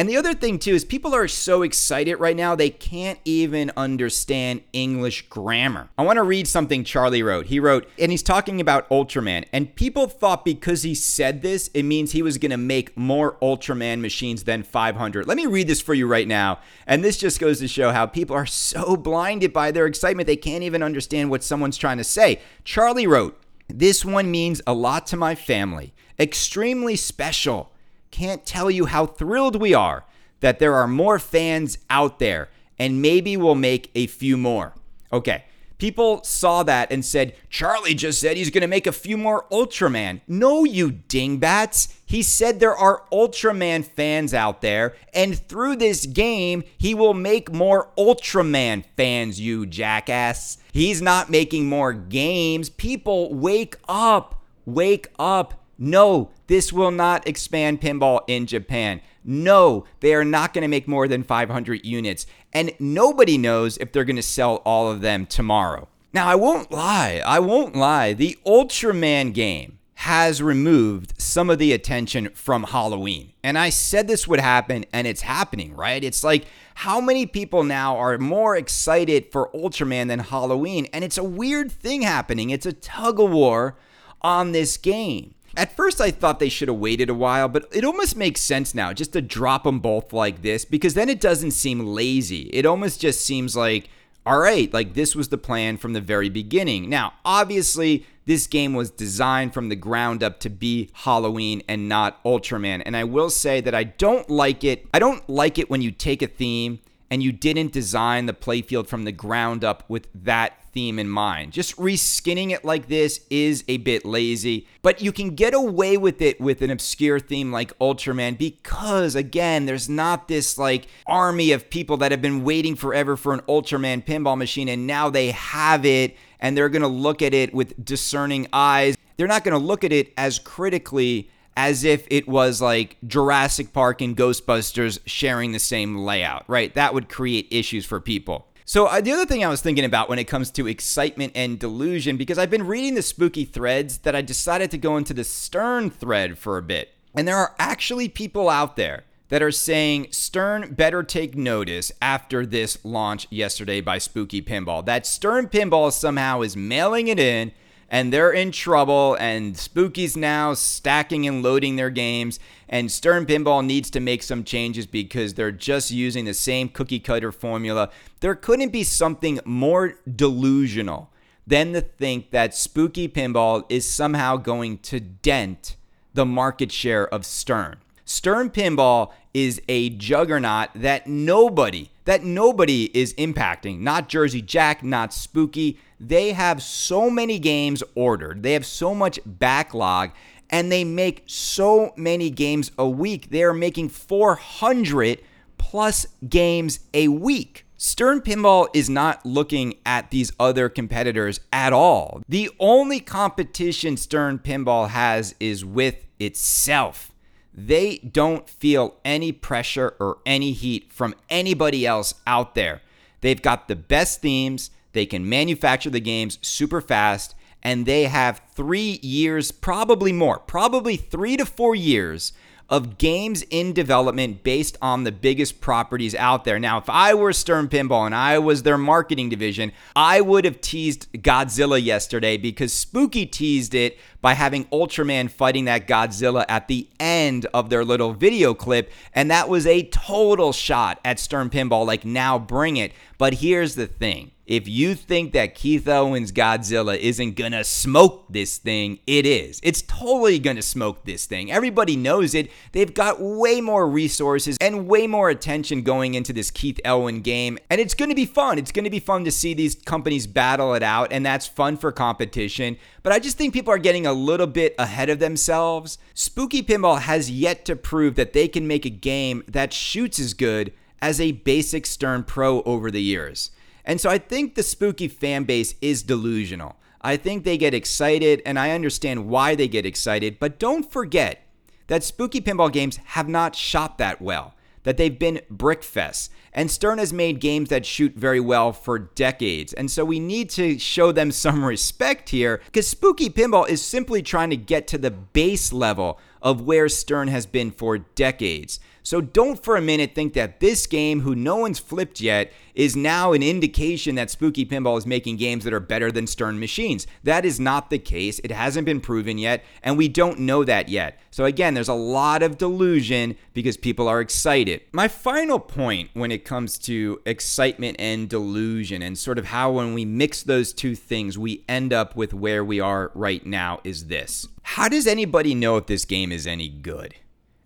And 0.00 0.08
the 0.08 0.16
other 0.16 0.32
thing 0.32 0.58
too 0.58 0.72
is 0.72 0.86
people 0.86 1.14
are 1.14 1.28
so 1.28 1.60
excited 1.60 2.16
right 2.16 2.34
now 2.34 2.54
they 2.54 2.70
can't 2.70 3.18
even 3.26 3.70
understand 3.76 4.62
English 4.72 5.28
grammar. 5.28 5.90
I 5.98 6.04
want 6.04 6.16
to 6.16 6.22
read 6.22 6.48
something 6.48 6.84
Charlie 6.84 7.22
wrote. 7.22 7.48
He 7.48 7.60
wrote, 7.60 7.86
and 7.98 8.10
he's 8.10 8.22
talking 8.22 8.62
about 8.62 8.88
Ultraman, 8.88 9.44
and 9.52 9.74
people 9.76 10.06
thought 10.06 10.42
because 10.42 10.84
he 10.84 10.94
said 10.94 11.42
this, 11.42 11.68
it 11.74 11.82
means 11.82 12.12
he 12.12 12.22
was 12.22 12.38
going 12.38 12.50
to 12.50 12.56
make 12.56 12.96
more 12.96 13.36
Ultraman 13.42 14.00
machines 14.00 14.44
than 14.44 14.62
500. 14.62 15.26
Let 15.26 15.36
me 15.36 15.44
read 15.44 15.68
this 15.68 15.82
for 15.82 15.92
you 15.92 16.06
right 16.06 16.26
now. 16.26 16.60
And 16.86 17.04
this 17.04 17.18
just 17.18 17.38
goes 17.38 17.58
to 17.58 17.68
show 17.68 17.92
how 17.92 18.06
people 18.06 18.34
are 18.34 18.46
so 18.46 18.96
blinded 18.96 19.52
by 19.52 19.70
their 19.70 19.84
excitement 19.84 20.26
they 20.26 20.34
can't 20.34 20.64
even 20.64 20.82
understand 20.82 21.28
what 21.28 21.44
someone's 21.44 21.76
trying 21.76 21.98
to 21.98 22.04
say. 22.04 22.40
Charlie 22.64 23.06
wrote, 23.06 23.38
"This 23.68 24.02
one 24.02 24.30
means 24.30 24.62
a 24.66 24.72
lot 24.72 25.06
to 25.08 25.18
my 25.18 25.34
family. 25.34 25.92
Extremely 26.18 26.96
special." 26.96 27.70
Can't 28.10 28.44
tell 28.44 28.70
you 28.70 28.86
how 28.86 29.06
thrilled 29.06 29.60
we 29.60 29.74
are 29.74 30.04
that 30.40 30.58
there 30.58 30.74
are 30.74 30.88
more 30.88 31.18
fans 31.18 31.78
out 31.88 32.18
there, 32.18 32.48
and 32.78 33.02
maybe 33.02 33.36
we'll 33.36 33.54
make 33.54 33.90
a 33.94 34.06
few 34.06 34.36
more. 34.36 34.74
Okay. 35.12 35.44
People 35.78 36.22
saw 36.24 36.62
that 36.64 36.92
and 36.92 37.02
said, 37.02 37.34
Charlie 37.48 37.94
just 37.94 38.20
said 38.20 38.36
he's 38.36 38.50
going 38.50 38.60
to 38.60 38.66
make 38.66 38.86
a 38.86 38.92
few 38.92 39.16
more 39.16 39.46
Ultraman. 39.50 40.20
No, 40.28 40.64
you 40.64 40.90
dingbats. 40.90 41.88
He 42.04 42.22
said 42.22 42.60
there 42.60 42.76
are 42.76 43.04
Ultraman 43.10 43.86
fans 43.86 44.34
out 44.34 44.60
there, 44.60 44.94
and 45.14 45.38
through 45.38 45.76
this 45.76 46.04
game, 46.04 46.64
he 46.76 46.94
will 46.94 47.14
make 47.14 47.50
more 47.50 47.88
Ultraman 47.96 48.84
fans, 48.94 49.40
you 49.40 49.64
jackass. 49.64 50.58
He's 50.70 51.00
not 51.00 51.30
making 51.30 51.66
more 51.66 51.94
games. 51.94 52.68
People, 52.68 53.32
wake 53.32 53.76
up. 53.88 54.44
Wake 54.66 55.08
up. 55.18 55.59
No, 55.82 56.30
this 56.46 56.72
will 56.72 56.90
not 56.90 57.26
expand 57.26 57.80
pinball 57.80 58.20
in 58.28 58.46
Japan. 58.46 59.00
No, 59.24 59.86
they 60.00 60.14
are 60.14 60.24
not 60.24 60.52
going 60.52 60.62
to 60.62 60.68
make 60.68 60.86
more 60.86 61.08
than 61.08 61.22
500 61.22 61.84
units. 61.84 62.26
And 62.52 62.72
nobody 62.78 63.38
knows 63.38 63.78
if 63.78 63.90
they're 63.90 64.04
going 64.04 64.16
to 64.16 64.22
sell 64.22 64.56
all 64.66 64.90
of 64.90 65.00
them 65.00 65.24
tomorrow. 65.24 65.88
Now, 66.12 66.26
I 66.26 66.34
won't 66.34 66.70
lie. 66.70 67.22
I 67.24 67.38
won't 67.38 67.74
lie. 67.74 68.12
The 68.12 68.38
Ultraman 68.46 69.32
game 69.32 69.78
has 69.94 70.42
removed 70.42 71.12
some 71.20 71.50
of 71.50 71.58
the 71.58 71.72
attention 71.72 72.30
from 72.30 72.64
Halloween. 72.64 73.32
And 73.42 73.58
I 73.58 73.68
said 73.70 74.08
this 74.08 74.26
would 74.26 74.40
happen, 74.40 74.86
and 74.92 75.06
it's 75.06 75.20
happening, 75.20 75.76
right? 75.76 76.02
It's 76.02 76.24
like 76.24 76.46
how 76.74 77.00
many 77.00 77.26
people 77.26 77.64
now 77.64 77.96
are 77.96 78.16
more 78.18 78.56
excited 78.56 79.30
for 79.30 79.50
Ultraman 79.54 80.08
than 80.08 80.20
Halloween? 80.20 80.88
And 80.92 81.04
it's 81.04 81.18
a 81.18 81.24
weird 81.24 81.70
thing 81.70 82.02
happening. 82.02 82.50
It's 82.50 82.66
a 82.66 82.72
tug 82.72 83.20
of 83.20 83.30
war 83.30 83.76
on 84.22 84.52
this 84.52 84.76
game. 84.76 85.34
At 85.60 85.76
first, 85.76 86.00
I 86.00 86.10
thought 86.10 86.38
they 86.38 86.48
should 86.48 86.68
have 86.68 86.78
waited 86.78 87.10
a 87.10 87.14
while, 87.14 87.46
but 87.46 87.68
it 87.70 87.84
almost 87.84 88.16
makes 88.16 88.40
sense 88.40 88.74
now 88.74 88.94
just 88.94 89.12
to 89.12 89.20
drop 89.20 89.64
them 89.64 89.78
both 89.78 90.10
like 90.10 90.40
this 90.40 90.64
because 90.64 90.94
then 90.94 91.10
it 91.10 91.20
doesn't 91.20 91.50
seem 91.50 91.80
lazy. 91.80 92.48
It 92.54 92.64
almost 92.64 92.98
just 92.98 93.26
seems 93.26 93.54
like, 93.54 93.90
all 94.24 94.38
right, 94.38 94.72
like 94.72 94.94
this 94.94 95.14
was 95.14 95.28
the 95.28 95.36
plan 95.36 95.76
from 95.76 95.92
the 95.92 96.00
very 96.00 96.30
beginning. 96.30 96.88
Now, 96.88 97.12
obviously, 97.26 98.06
this 98.24 98.46
game 98.46 98.72
was 98.72 98.90
designed 98.90 99.52
from 99.52 99.68
the 99.68 99.76
ground 99.76 100.22
up 100.22 100.40
to 100.40 100.48
be 100.48 100.88
Halloween 100.94 101.60
and 101.68 101.90
not 101.90 102.24
Ultraman. 102.24 102.82
And 102.86 102.96
I 102.96 103.04
will 103.04 103.28
say 103.28 103.60
that 103.60 103.74
I 103.74 103.84
don't 103.84 104.30
like 104.30 104.64
it. 104.64 104.86
I 104.94 104.98
don't 104.98 105.28
like 105.28 105.58
it 105.58 105.68
when 105.68 105.82
you 105.82 105.90
take 105.90 106.22
a 106.22 106.26
theme 106.26 106.80
and 107.10 107.22
you 107.22 107.32
didn't 107.32 107.72
design 107.72 108.24
the 108.24 108.32
playfield 108.32 108.86
from 108.86 109.04
the 109.04 109.12
ground 109.12 109.62
up 109.62 109.84
with 109.88 110.08
that 110.14 110.59
theme 110.72 110.98
in 110.98 111.08
mind. 111.08 111.52
Just 111.52 111.76
reskinning 111.76 112.50
it 112.50 112.64
like 112.64 112.88
this 112.88 113.20
is 113.30 113.64
a 113.68 113.78
bit 113.78 114.04
lazy, 114.04 114.66
but 114.82 115.00
you 115.00 115.12
can 115.12 115.34
get 115.34 115.54
away 115.54 115.96
with 115.96 116.22
it 116.22 116.40
with 116.40 116.62
an 116.62 116.70
obscure 116.70 117.20
theme 117.20 117.52
like 117.52 117.76
Ultraman 117.78 118.38
because, 118.38 119.14
again, 119.14 119.66
there's 119.66 119.88
not 119.88 120.28
this 120.28 120.58
like 120.58 120.86
army 121.06 121.52
of 121.52 121.70
people 121.70 121.96
that 121.98 122.10
have 122.10 122.22
been 122.22 122.44
waiting 122.44 122.76
forever 122.76 123.16
for 123.16 123.32
an 123.32 123.40
Ultraman 123.42 124.04
pinball 124.04 124.36
machine 124.36 124.68
and 124.68 124.86
now 124.86 125.10
they 125.10 125.30
have 125.30 125.84
it 125.84 126.16
and 126.40 126.56
they're 126.56 126.68
to 126.82 126.88
look 126.88 127.22
at 127.22 127.34
it 127.34 127.54
with 127.54 127.84
discerning 127.84 128.46
eyes. 128.52 128.96
They're 129.16 129.26
not 129.26 129.44
to 129.58 129.64
look 129.64 129.84
at 129.84 129.92
it 129.92 130.12
as 130.16 130.38
critically 130.38 131.30
as 131.56 131.84
if 131.84 132.06
it 132.10 132.26
was 132.26 132.62
like 132.62 132.96
Jurassic 133.06 133.72
Park 133.72 134.00
and 134.00 134.16
Ghostbusters 134.16 134.98
sharing 135.04 135.52
the 135.52 135.58
same 135.58 135.98
layout, 135.98 136.44
right? 136.48 136.72
That 136.74 136.94
would 136.94 137.08
create 137.08 137.48
issues 137.50 137.84
for 137.84 138.00
people. 138.00 138.46
So, 138.70 138.86
uh, 138.86 139.00
the 139.00 139.10
other 139.10 139.26
thing 139.26 139.44
I 139.44 139.48
was 139.48 139.60
thinking 139.60 139.84
about 139.84 140.08
when 140.08 140.20
it 140.20 140.28
comes 140.28 140.48
to 140.52 140.68
excitement 140.68 141.32
and 141.34 141.58
delusion, 141.58 142.16
because 142.16 142.38
I've 142.38 142.50
been 142.50 142.68
reading 142.68 142.94
the 142.94 143.02
spooky 143.02 143.44
threads, 143.44 143.98
that 143.98 144.14
I 144.14 144.22
decided 144.22 144.70
to 144.70 144.78
go 144.78 144.96
into 144.96 145.12
the 145.12 145.24
Stern 145.24 145.90
thread 145.90 146.38
for 146.38 146.56
a 146.56 146.62
bit. 146.62 146.94
And 147.12 147.26
there 147.26 147.36
are 147.36 147.56
actually 147.58 148.08
people 148.08 148.48
out 148.48 148.76
there 148.76 149.02
that 149.28 149.42
are 149.42 149.50
saying 149.50 150.12
Stern 150.12 150.72
better 150.74 151.02
take 151.02 151.34
notice 151.34 151.90
after 152.00 152.46
this 152.46 152.78
launch 152.84 153.26
yesterday 153.28 153.80
by 153.80 153.98
Spooky 153.98 154.40
Pinball. 154.40 154.86
That 154.86 155.04
Stern 155.04 155.48
Pinball 155.48 155.90
somehow 155.90 156.42
is 156.42 156.56
mailing 156.56 157.08
it 157.08 157.18
in 157.18 157.50
and 157.90 158.12
they're 158.12 158.30
in 158.32 158.52
trouble 158.52 159.16
and 159.18 159.56
Spooky's 159.56 160.16
now 160.16 160.54
stacking 160.54 161.26
and 161.26 161.42
loading 161.42 161.76
their 161.76 161.90
games 161.90 162.38
and 162.68 162.90
Stern 162.90 163.26
Pinball 163.26 163.66
needs 163.66 163.90
to 163.90 164.00
make 164.00 164.22
some 164.22 164.44
changes 164.44 164.86
because 164.86 165.34
they're 165.34 165.50
just 165.50 165.90
using 165.90 166.24
the 166.24 166.32
same 166.32 166.68
cookie 166.68 167.00
cutter 167.00 167.32
formula. 167.32 167.90
There 168.20 168.36
couldn't 168.36 168.70
be 168.70 168.84
something 168.84 169.40
more 169.44 169.94
delusional 170.08 171.10
than 171.46 171.72
to 171.72 171.80
think 171.80 172.30
that 172.30 172.54
Spooky 172.54 173.08
Pinball 173.08 173.64
is 173.68 173.88
somehow 173.88 174.36
going 174.36 174.78
to 174.78 175.00
dent 175.00 175.74
the 176.14 176.24
market 176.24 176.70
share 176.70 177.12
of 177.12 177.26
Stern. 177.26 177.78
Stern 178.04 178.50
Pinball 178.50 179.10
is 179.34 179.60
a 179.68 179.90
juggernaut 179.90 180.68
that 180.74 181.06
nobody, 181.06 181.90
that 182.04 182.24
nobody 182.24 182.84
is 182.96 183.14
impacting. 183.14 183.80
Not 183.80 184.08
Jersey 184.08 184.42
Jack, 184.42 184.84
not 184.84 185.12
Spooky. 185.12 185.78
They 186.00 186.32
have 186.32 186.62
so 186.62 187.10
many 187.10 187.38
games 187.38 187.82
ordered. 187.94 188.42
They 188.42 188.54
have 188.54 188.66
so 188.66 188.94
much 188.94 189.20
backlog 189.26 190.10
and 190.48 190.72
they 190.72 190.82
make 190.82 191.22
so 191.26 191.92
many 191.96 192.30
games 192.30 192.72
a 192.78 192.88
week. 192.88 193.30
They 193.30 193.42
are 193.42 193.54
making 193.54 193.90
400 193.90 195.20
plus 195.58 196.06
games 196.28 196.80
a 196.94 197.08
week. 197.08 197.66
Stern 197.76 198.20
Pinball 198.20 198.68
is 198.74 198.90
not 198.90 199.24
looking 199.24 199.74
at 199.86 200.10
these 200.10 200.32
other 200.40 200.68
competitors 200.68 201.40
at 201.52 201.72
all. 201.72 202.22
The 202.28 202.50
only 202.58 203.00
competition 203.00 203.96
Stern 203.96 204.38
Pinball 204.38 204.88
has 204.88 205.34
is 205.38 205.64
with 205.64 206.04
itself 206.18 207.10
they 207.52 207.98
don't 207.98 208.48
feel 208.48 208.96
any 209.04 209.32
pressure 209.32 209.94
or 209.98 210.18
any 210.24 210.52
heat 210.52 210.92
from 210.92 211.14
anybody 211.28 211.86
else 211.86 212.14
out 212.26 212.54
there. 212.54 212.82
They've 213.20 213.40
got 213.40 213.68
the 213.68 213.76
best 213.76 214.22
themes, 214.22 214.70
they 214.92 215.06
can 215.06 215.28
manufacture 215.28 215.90
the 215.90 216.00
games 216.00 216.38
super 216.42 216.80
fast, 216.80 217.34
and 217.62 217.86
they 217.86 218.04
have 218.04 218.42
three 218.54 218.98
years, 219.02 219.50
probably 219.50 220.12
more, 220.12 220.38
probably 220.38 220.96
three 220.96 221.36
to 221.36 221.44
four 221.44 221.74
years 221.74 222.32
of 222.70 222.98
games 222.98 223.42
in 223.50 223.72
development 223.72 224.44
based 224.44 224.78
on 224.80 225.02
the 225.02 225.10
biggest 225.10 225.60
properties 225.60 226.14
out 226.14 226.44
there. 226.44 226.58
Now, 226.58 226.78
if 226.78 226.88
I 226.88 227.14
were 227.14 227.32
Stern 227.32 227.68
Pinball 227.68 228.06
and 228.06 228.14
I 228.14 228.38
was 228.38 228.62
their 228.62 228.78
marketing 228.78 229.28
division, 229.28 229.72
I 229.96 230.20
would 230.20 230.44
have 230.44 230.60
teased 230.60 231.12
Godzilla 231.12 231.82
yesterday 231.82 232.36
because 232.36 232.72
Spooky 232.72 233.26
teased 233.26 233.74
it 233.74 233.98
by 234.20 234.34
having 234.34 234.66
Ultraman 234.66 235.30
fighting 235.30 235.64
that 235.64 235.88
Godzilla 235.88 236.44
at 236.48 236.68
the 236.68 236.88
end 237.00 237.46
of 237.52 237.70
their 237.70 237.84
little 237.84 238.12
video 238.12 238.54
clip. 238.54 238.92
And 239.12 239.32
that 239.32 239.48
was 239.48 239.66
a 239.66 239.88
total 239.88 240.52
shot 240.52 241.00
at 241.04 241.18
Stern 241.18 241.50
Pinball, 241.50 241.84
like, 241.84 242.04
now 242.04 242.38
bring 242.38 242.76
it. 242.76 242.92
But 243.18 243.34
here's 243.34 243.74
the 243.74 243.88
thing 243.88 244.30
if 244.50 244.66
you 244.66 244.96
think 244.96 245.32
that 245.32 245.54
Keith 245.54 245.86
Elwin's 245.86 246.32
Godzilla 246.32 246.98
isn't 246.98 247.36
gonna 247.36 247.62
smoke 247.62 248.24
this 248.28 248.58
thing, 248.58 248.98
it 249.06 249.24
is. 249.24 249.60
It's 249.62 249.80
totally 249.80 250.40
gonna 250.40 250.60
smoke 250.60 251.04
this 251.04 251.24
thing. 251.24 251.52
Everybody 251.52 251.94
knows 251.94 252.34
it. 252.34 252.50
They've 252.72 252.92
got 252.92 253.20
way 253.20 253.60
more 253.60 253.88
resources 253.88 254.56
and 254.60 254.88
way 254.88 255.06
more 255.06 255.30
attention 255.30 255.82
going 255.82 256.14
into 256.14 256.32
this 256.32 256.50
Keith 256.50 256.80
Elwin 256.84 257.20
game. 257.20 257.60
And 257.70 257.80
it's 257.80 257.94
gonna 257.94 258.16
be 258.16 258.26
fun. 258.26 258.58
It's 258.58 258.72
gonna 258.72 258.90
be 258.90 258.98
fun 258.98 259.24
to 259.24 259.30
see 259.30 259.54
these 259.54 259.76
companies 259.76 260.26
battle 260.26 260.74
it 260.74 260.82
out, 260.82 261.12
and 261.12 261.24
that's 261.24 261.46
fun 261.46 261.76
for 261.76 261.92
competition. 261.92 262.76
But 263.04 263.12
I 263.12 263.20
just 263.20 263.38
think 263.38 263.54
people 263.54 263.72
are 263.72 263.78
getting 263.78 264.04
a 264.04 264.12
little 264.12 264.48
bit 264.48 264.74
ahead 264.80 265.10
of 265.10 265.20
themselves. 265.20 265.96
Spooky 266.12 266.60
Pinball 266.60 267.02
has 267.02 267.30
yet 267.30 267.64
to 267.66 267.76
prove 267.76 268.16
that 268.16 268.32
they 268.32 268.48
can 268.48 268.66
make 268.66 268.84
a 268.84 268.90
game 268.90 269.44
that 269.46 269.72
shoots 269.72 270.18
as 270.18 270.34
good 270.34 270.72
as 271.00 271.20
a 271.20 271.30
basic 271.30 271.86
Stern 271.86 272.24
Pro 272.24 272.62
over 272.62 272.90
the 272.90 273.00
years. 273.00 273.52
And 273.84 274.00
so 274.00 274.10
I 274.10 274.18
think 274.18 274.54
the 274.54 274.62
spooky 274.62 275.08
fan 275.08 275.44
base 275.44 275.74
is 275.80 276.02
delusional. 276.02 276.76
I 277.02 277.16
think 277.16 277.44
they 277.44 277.56
get 277.56 277.74
excited, 277.74 278.42
and 278.44 278.58
I 278.58 278.72
understand 278.72 279.28
why 279.28 279.54
they 279.54 279.68
get 279.68 279.86
excited, 279.86 280.38
but 280.38 280.58
don't 280.58 280.90
forget 280.90 281.46
that 281.86 282.04
spooky 282.04 282.40
pinball 282.40 282.72
games 282.72 282.98
have 282.98 283.28
not 283.28 283.56
shot 283.56 283.98
that 283.98 284.20
well, 284.20 284.54
that 284.84 284.96
they've 284.96 285.18
been 285.18 285.40
brickfests. 285.52 286.28
And 286.52 286.70
Stern 286.70 286.98
has 286.98 287.12
made 287.12 287.40
games 287.40 287.68
that 287.68 287.86
shoot 287.86 288.14
very 288.14 288.40
well 288.40 288.72
for 288.72 288.98
decades. 288.98 289.72
And 289.72 289.90
so 289.90 290.04
we 290.04 290.20
need 290.20 290.50
to 290.50 290.78
show 290.78 291.10
them 291.10 291.32
some 291.32 291.64
respect 291.64 292.28
here 292.28 292.60
because 292.66 292.86
Spooky 292.86 293.30
Pinball 293.30 293.68
is 293.68 293.84
simply 293.84 294.22
trying 294.22 294.50
to 294.50 294.56
get 294.56 294.86
to 294.88 294.98
the 294.98 295.10
base 295.10 295.72
level 295.72 296.20
of 296.42 296.62
where 296.62 296.88
Stern 296.88 297.28
has 297.28 297.46
been 297.46 297.70
for 297.70 297.98
decades. 297.98 298.78
So 299.10 299.20
don't 299.20 299.60
for 299.60 299.74
a 299.74 299.80
minute 299.80 300.14
think 300.14 300.34
that 300.34 300.60
this 300.60 300.86
game, 300.86 301.22
who 301.22 301.34
no 301.34 301.56
one's 301.56 301.80
flipped 301.80 302.20
yet, 302.20 302.52
is 302.76 302.94
now 302.94 303.32
an 303.32 303.42
indication 303.42 304.14
that 304.14 304.30
Spooky 304.30 304.64
Pinball 304.64 304.96
is 304.96 305.04
making 305.04 305.36
games 305.36 305.64
that 305.64 305.72
are 305.72 305.80
better 305.80 306.12
than 306.12 306.28
Stern 306.28 306.60
machines. 306.60 307.08
That 307.24 307.44
is 307.44 307.58
not 307.58 307.90
the 307.90 307.98
case. 307.98 308.38
It 308.44 308.52
hasn't 308.52 308.84
been 308.86 309.00
proven 309.00 309.36
yet, 309.36 309.64
and 309.82 309.98
we 309.98 310.06
don't 310.06 310.38
know 310.38 310.62
that 310.62 310.88
yet. 310.88 311.18
So 311.32 311.44
again, 311.44 311.74
there's 311.74 311.88
a 311.88 311.92
lot 311.92 312.44
of 312.44 312.56
delusion 312.56 313.36
because 313.52 313.76
people 313.76 314.06
are 314.06 314.20
excited. 314.20 314.82
My 314.92 315.08
final 315.08 315.58
point 315.58 316.10
when 316.12 316.30
it 316.30 316.44
comes 316.44 316.78
to 316.78 317.20
excitement 317.26 317.96
and 317.98 318.28
delusion, 318.28 319.02
and 319.02 319.18
sort 319.18 319.40
of 319.40 319.46
how 319.46 319.72
when 319.72 319.92
we 319.92 320.04
mix 320.04 320.44
those 320.44 320.72
two 320.72 320.94
things, 320.94 321.36
we 321.36 321.64
end 321.68 321.92
up 321.92 322.14
with 322.14 322.32
where 322.32 322.64
we 322.64 322.78
are 322.78 323.10
right 323.16 323.44
now, 323.44 323.80
is 323.82 324.06
this. 324.06 324.46
How 324.62 324.88
does 324.88 325.08
anybody 325.08 325.52
know 325.52 325.78
if 325.78 325.86
this 325.86 326.04
game 326.04 326.30
is 326.30 326.46
any 326.46 326.68
good? 326.68 327.16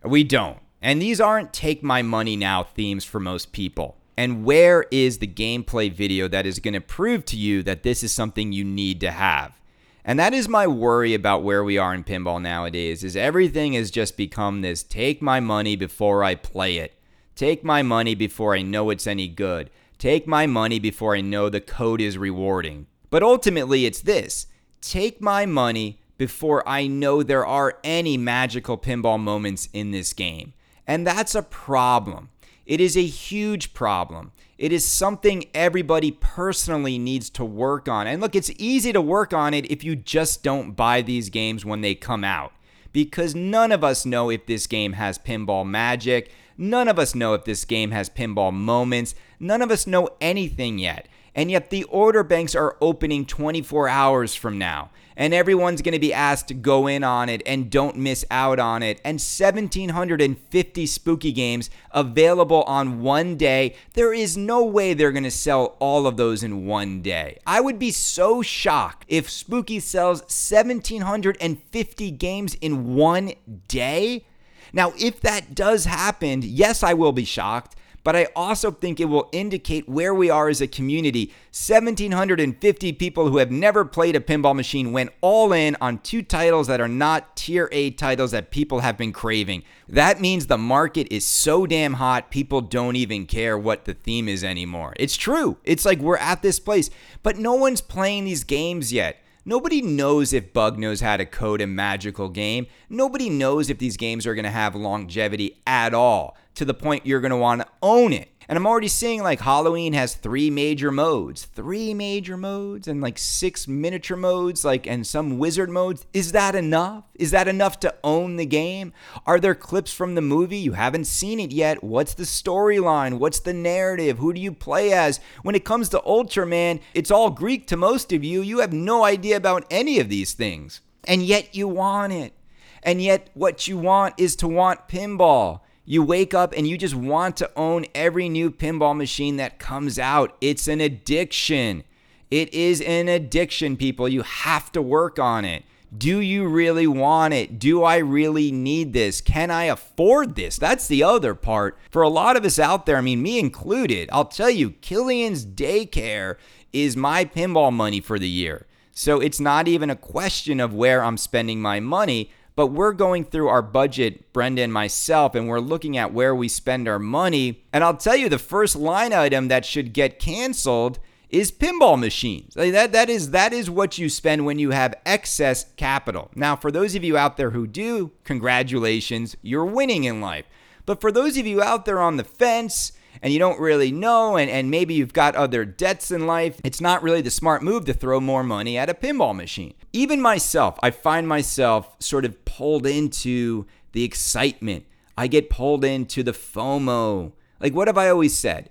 We 0.02 0.24
don't. 0.24 0.63
And 0.84 1.00
these 1.00 1.18
aren't 1.18 1.54
take 1.54 1.82
my 1.82 2.02
money 2.02 2.36
now 2.36 2.62
themes 2.62 3.06
for 3.06 3.18
most 3.18 3.52
people. 3.52 3.96
And 4.18 4.44
where 4.44 4.84
is 4.90 5.16
the 5.16 5.26
gameplay 5.26 5.90
video 5.90 6.28
that 6.28 6.44
is 6.44 6.58
going 6.58 6.74
to 6.74 6.80
prove 6.82 7.24
to 7.24 7.38
you 7.38 7.62
that 7.62 7.84
this 7.84 8.02
is 8.02 8.12
something 8.12 8.52
you 8.52 8.64
need 8.64 9.00
to 9.00 9.10
have? 9.10 9.58
And 10.04 10.18
that 10.18 10.34
is 10.34 10.46
my 10.46 10.66
worry 10.66 11.14
about 11.14 11.42
where 11.42 11.64
we 11.64 11.78
are 11.78 11.94
in 11.94 12.04
pinball 12.04 12.40
nowadays 12.40 13.02
is 13.02 13.16
everything 13.16 13.72
has 13.72 13.90
just 13.90 14.18
become 14.18 14.60
this 14.60 14.82
take 14.82 15.22
my 15.22 15.40
money 15.40 15.74
before 15.74 16.22
I 16.22 16.34
play 16.34 16.76
it. 16.76 16.92
Take 17.34 17.64
my 17.64 17.82
money 17.82 18.14
before 18.14 18.54
I 18.54 18.60
know 18.60 18.90
it's 18.90 19.06
any 19.06 19.26
good. 19.26 19.70
Take 19.96 20.26
my 20.26 20.46
money 20.46 20.78
before 20.78 21.16
I 21.16 21.22
know 21.22 21.48
the 21.48 21.62
code 21.62 22.02
is 22.02 22.18
rewarding. 22.18 22.88
But 23.08 23.22
ultimately 23.22 23.86
it's 23.86 24.02
this. 24.02 24.48
Take 24.82 25.22
my 25.22 25.46
money 25.46 25.98
before 26.18 26.62
I 26.68 26.88
know 26.88 27.22
there 27.22 27.46
are 27.46 27.78
any 27.82 28.18
magical 28.18 28.76
pinball 28.76 29.18
moments 29.18 29.70
in 29.72 29.90
this 29.90 30.12
game. 30.12 30.52
And 30.86 31.06
that's 31.06 31.34
a 31.34 31.42
problem. 31.42 32.30
It 32.66 32.80
is 32.80 32.96
a 32.96 33.04
huge 33.04 33.74
problem. 33.74 34.32
It 34.56 34.72
is 34.72 34.86
something 34.86 35.44
everybody 35.52 36.12
personally 36.12 36.98
needs 36.98 37.28
to 37.30 37.44
work 37.44 37.88
on. 37.88 38.06
And 38.06 38.20
look, 38.20 38.34
it's 38.34 38.52
easy 38.56 38.92
to 38.92 39.00
work 39.00 39.32
on 39.32 39.52
it 39.52 39.70
if 39.70 39.82
you 39.82 39.96
just 39.96 40.42
don't 40.42 40.72
buy 40.72 41.02
these 41.02 41.28
games 41.28 41.64
when 41.64 41.80
they 41.80 41.94
come 41.94 42.24
out. 42.24 42.52
Because 42.92 43.34
none 43.34 43.72
of 43.72 43.82
us 43.82 44.06
know 44.06 44.30
if 44.30 44.46
this 44.46 44.66
game 44.66 44.92
has 44.92 45.18
pinball 45.18 45.66
magic. 45.66 46.30
None 46.56 46.86
of 46.86 46.98
us 46.98 47.14
know 47.14 47.34
if 47.34 47.44
this 47.44 47.64
game 47.64 47.90
has 47.90 48.08
pinball 48.08 48.52
moments. 48.52 49.14
None 49.40 49.60
of 49.60 49.72
us 49.72 49.86
know 49.86 50.08
anything 50.20 50.78
yet. 50.78 51.08
And 51.34 51.50
yet 51.50 51.70
the 51.70 51.84
order 51.84 52.22
banks 52.22 52.54
are 52.54 52.76
opening 52.80 53.26
24 53.26 53.88
hours 53.88 54.34
from 54.34 54.58
now. 54.58 54.90
And 55.16 55.32
everyone's 55.32 55.80
going 55.82 55.92
to 55.92 56.00
be 56.00 56.12
asked 56.12 56.48
to 56.48 56.54
go 56.54 56.88
in 56.88 57.04
on 57.04 57.28
it 57.28 57.40
and 57.46 57.70
don't 57.70 57.96
miss 57.96 58.24
out 58.32 58.58
on 58.58 58.82
it. 58.82 59.00
And 59.04 59.20
1,750 59.20 60.86
spooky 60.86 61.30
games 61.30 61.70
available 61.92 62.64
on 62.64 63.00
one 63.00 63.36
day. 63.36 63.76
There 63.92 64.12
is 64.12 64.36
no 64.36 64.64
way 64.64 64.92
they're 64.92 65.12
going 65.12 65.22
to 65.22 65.30
sell 65.30 65.76
all 65.78 66.08
of 66.08 66.16
those 66.16 66.42
in 66.42 66.66
one 66.66 67.00
day. 67.00 67.38
I 67.46 67.60
would 67.60 67.78
be 67.78 67.92
so 67.92 68.42
shocked 68.42 69.04
if 69.08 69.30
Spooky 69.30 69.78
sells 69.78 70.20
1,750 70.22 72.10
games 72.10 72.54
in 72.54 72.94
one 72.96 73.34
day. 73.68 74.24
Now, 74.72 74.92
if 74.98 75.20
that 75.20 75.54
does 75.54 75.84
happen, 75.84 76.42
yes, 76.42 76.82
I 76.82 76.94
will 76.94 77.12
be 77.12 77.24
shocked 77.24 77.76
but 78.04 78.14
I 78.14 78.28
also 78.36 78.70
think 78.70 79.00
it 79.00 79.06
will 79.06 79.30
indicate 79.32 79.88
where 79.88 80.14
we 80.14 80.28
are 80.30 80.48
as 80.48 80.60
a 80.60 80.68
community. 80.68 81.32
1,750 81.52 82.92
people 82.92 83.30
who 83.30 83.38
have 83.38 83.50
never 83.50 83.84
played 83.84 84.14
a 84.14 84.20
pinball 84.20 84.54
machine 84.54 84.92
went 84.92 85.10
all 85.22 85.52
in 85.52 85.76
on 85.80 85.98
two 85.98 86.22
titles 86.22 86.66
that 86.66 86.82
are 86.82 86.88
not 86.88 87.34
tier 87.34 87.68
A 87.72 87.90
titles 87.90 88.30
that 88.32 88.50
people 88.50 88.80
have 88.80 88.98
been 88.98 89.12
craving. 89.12 89.62
That 89.88 90.20
means 90.20 90.46
the 90.46 90.58
market 90.58 91.08
is 91.10 91.26
so 91.26 91.66
damn 91.66 91.94
hot, 91.94 92.30
people 92.30 92.60
don't 92.60 92.96
even 92.96 93.24
care 93.26 93.58
what 93.58 93.86
the 93.86 93.94
theme 93.94 94.28
is 94.28 94.44
anymore. 94.44 94.92
It's 94.96 95.16
true. 95.16 95.56
It's 95.64 95.86
like 95.86 95.98
we're 95.98 96.18
at 96.18 96.42
this 96.42 96.60
place, 96.60 96.90
but 97.22 97.38
no 97.38 97.54
one's 97.54 97.80
playing 97.80 98.26
these 98.26 98.44
games 98.44 98.92
yet. 98.92 99.16
Nobody 99.46 99.82
knows 99.82 100.32
if 100.32 100.54
Bug 100.54 100.78
knows 100.78 101.02
how 101.02 101.18
to 101.18 101.26
code 101.26 101.60
a 101.60 101.66
magical 101.66 102.30
game. 102.30 102.66
Nobody 102.88 103.28
knows 103.28 103.68
if 103.68 103.78
these 103.78 103.98
games 103.98 104.26
are 104.26 104.34
going 104.34 104.46
to 104.46 104.50
have 104.50 104.74
longevity 104.74 105.60
at 105.66 105.92
all 105.92 106.34
to 106.54 106.64
the 106.64 106.74
point 106.74 107.06
you're 107.06 107.20
going 107.20 107.30
to 107.30 107.36
want 107.36 107.62
to 107.62 107.68
own 107.82 108.12
it. 108.12 108.30
And 108.48 108.58
I'm 108.58 108.66
already 108.66 108.88
seeing 108.88 109.22
like 109.22 109.40
Halloween 109.40 109.94
has 109.94 110.14
three 110.14 110.50
major 110.50 110.90
modes, 110.90 111.46
three 111.46 111.94
major 111.94 112.36
modes, 112.36 112.86
and 112.86 113.00
like 113.00 113.16
six 113.16 113.66
miniature 113.66 114.16
modes, 114.16 114.64
like 114.64 114.86
and 114.86 115.06
some 115.06 115.38
wizard 115.38 115.70
modes. 115.70 116.04
Is 116.12 116.32
that 116.32 116.54
enough? 116.54 117.04
Is 117.14 117.30
that 117.30 117.48
enough 117.48 117.80
to 117.80 117.94
own 118.04 118.36
the 118.36 118.44
game? 118.44 118.92
Are 119.26 119.40
there 119.40 119.54
clips 119.54 119.94
from 119.94 120.14
the 120.14 120.20
movie? 120.20 120.58
You 120.58 120.72
haven't 120.72 121.06
seen 121.06 121.40
it 121.40 121.52
yet. 121.52 121.82
What's 121.82 122.14
the 122.14 122.24
storyline? 122.24 123.18
What's 123.18 123.40
the 123.40 123.54
narrative? 123.54 124.18
Who 124.18 124.34
do 124.34 124.40
you 124.40 124.52
play 124.52 124.92
as? 124.92 125.20
When 125.42 125.54
it 125.54 125.64
comes 125.64 125.88
to 125.90 126.02
Ultraman, 126.06 126.80
it's 126.92 127.10
all 127.10 127.30
Greek 127.30 127.66
to 127.68 127.76
most 127.76 128.12
of 128.12 128.22
you. 128.22 128.42
You 128.42 128.58
have 128.60 128.72
no 128.72 129.04
idea 129.04 129.36
about 129.36 129.64
any 129.70 130.00
of 130.00 130.10
these 130.10 130.34
things. 130.34 130.82
And 131.04 131.22
yet 131.22 131.54
you 131.54 131.68
want 131.68 132.12
it. 132.12 132.34
And 132.82 133.00
yet 133.00 133.30
what 133.32 133.66
you 133.66 133.78
want 133.78 134.14
is 134.18 134.36
to 134.36 134.48
want 134.48 134.88
pinball. 134.88 135.60
You 135.84 136.02
wake 136.02 136.32
up 136.32 136.54
and 136.56 136.66
you 136.66 136.78
just 136.78 136.94
want 136.94 137.36
to 137.38 137.50
own 137.56 137.84
every 137.94 138.28
new 138.28 138.50
pinball 138.50 138.96
machine 138.96 139.36
that 139.36 139.58
comes 139.58 139.98
out. 139.98 140.36
It's 140.40 140.66
an 140.66 140.80
addiction. 140.80 141.84
It 142.30 142.52
is 142.54 142.80
an 142.80 143.08
addiction, 143.08 143.76
people. 143.76 144.08
You 144.08 144.22
have 144.22 144.72
to 144.72 144.80
work 144.80 145.18
on 145.18 145.44
it. 145.44 145.64
Do 145.96 146.18
you 146.18 146.48
really 146.48 146.86
want 146.86 147.34
it? 147.34 147.58
Do 147.58 147.84
I 147.84 147.98
really 147.98 148.50
need 148.50 148.92
this? 148.94 149.20
Can 149.20 149.50
I 149.50 149.64
afford 149.64 150.34
this? 150.34 150.56
That's 150.56 150.88
the 150.88 151.04
other 151.04 151.34
part. 151.34 151.78
For 151.90 152.02
a 152.02 152.08
lot 152.08 152.36
of 152.36 152.44
us 152.44 152.58
out 152.58 152.86
there, 152.86 152.96
I 152.96 153.00
mean, 153.00 153.22
me 153.22 153.38
included, 153.38 154.08
I'll 154.10 154.24
tell 154.24 154.50
you, 154.50 154.70
Killian's 154.70 155.46
daycare 155.46 156.36
is 156.72 156.96
my 156.96 157.24
pinball 157.24 157.72
money 157.72 158.00
for 158.00 158.18
the 158.18 158.28
year. 158.28 158.66
So 158.92 159.20
it's 159.20 159.38
not 159.38 159.68
even 159.68 159.90
a 159.90 159.96
question 159.96 160.58
of 160.58 160.74
where 160.74 161.04
I'm 161.04 161.16
spending 161.16 161.60
my 161.60 161.78
money. 161.78 162.30
But 162.56 162.68
we're 162.68 162.92
going 162.92 163.24
through 163.24 163.48
our 163.48 163.62
budget, 163.62 164.32
Brenda 164.32 164.62
and 164.62 164.72
myself, 164.72 165.34
and 165.34 165.48
we're 165.48 165.58
looking 165.58 165.96
at 165.96 166.12
where 166.12 166.34
we 166.34 166.48
spend 166.48 166.86
our 166.86 167.00
money. 167.00 167.64
And 167.72 167.82
I'll 167.82 167.96
tell 167.96 168.16
you, 168.16 168.28
the 168.28 168.38
first 168.38 168.76
line 168.76 169.12
item 169.12 169.48
that 169.48 169.64
should 169.64 169.92
get 169.92 170.20
canceled 170.20 171.00
is 171.30 171.50
pinball 171.50 171.98
machines. 171.98 172.54
Like 172.56 172.72
that, 172.72 172.92
that, 172.92 173.10
is, 173.10 173.32
that 173.32 173.52
is 173.52 173.68
what 173.68 173.98
you 173.98 174.08
spend 174.08 174.46
when 174.46 174.60
you 174.60 174.70
have 174.70 174.94
excess 175.04 175.66
capital. 175.76 176.30
Now, 176.36 176.54
for 176.54 176.70
those 176.70 176.94
of 176.94 177.02
you 177.02 177.16
out 177.16 177.36
there 177.36 177.50
who 177.50 177.66
do, 177.66 178.12
congratulations, 178.22 179.36
you're 179.42 179.64
winning 179.64 180.04
in 180.04 180.20
life. 180.20 180.46
But 180.86 181.00
for 181.00 181.10
those 181.10 181.36
of 181.36 181.46
you 181.46 181.60
out 181.60 181.86
there 181.86 182.00
on 182.00 182.18
the 182.18 182.24
fence, 182.24 182.92
and 183.22 183.32
you 183.32 183.38
don't 183.38 183.60
really 183.60 183.92
know, 183.92 184.36
and, 184.36 184.50
and 184.50 184.70
maybe 184.70 184.94
you've 184.94 185.12
got 185.12 185.34
other 185.34 185.64
debts 185.64 186.10
in 186.10 186.26
life, 186.26 186.60
it's 186.64 186.80
not 186.80 187.02
really 187.02 187.20
the 187.20 187.30
smart 187.30 187.62
move 187.62 187.84
to 187.86 187.94
throw 187.94 188.20
more 188.20 188.42
money 188.42 188.76
at 188.76 188.90
a 188.90 188.94
pinball 188.94 189.34
machine. 189.34 189.74
Even 189.92 190.20
myself, 190.20 190.78
I 190.82 190.90
find 190.90 191.26
myself 191.28 191.96
sort 191.98 192.24
of 192.24 192.44
pulled 192.44 192.86
into 192.86 193.66
the 193.92 194.04
excitement. 194.04 194.86
I 195.16 195.26
get 195.26 195.50
pulled 195.50 195.84
into 195.84 196.22
the 196.22 196.32
FOMO. 196.32 197.32
Like, 197.60 197.74
what 197.74 197.88
have 197.88 197.98
I 197.98 198.08
always 198.08 198.36
said? 198.36 198.70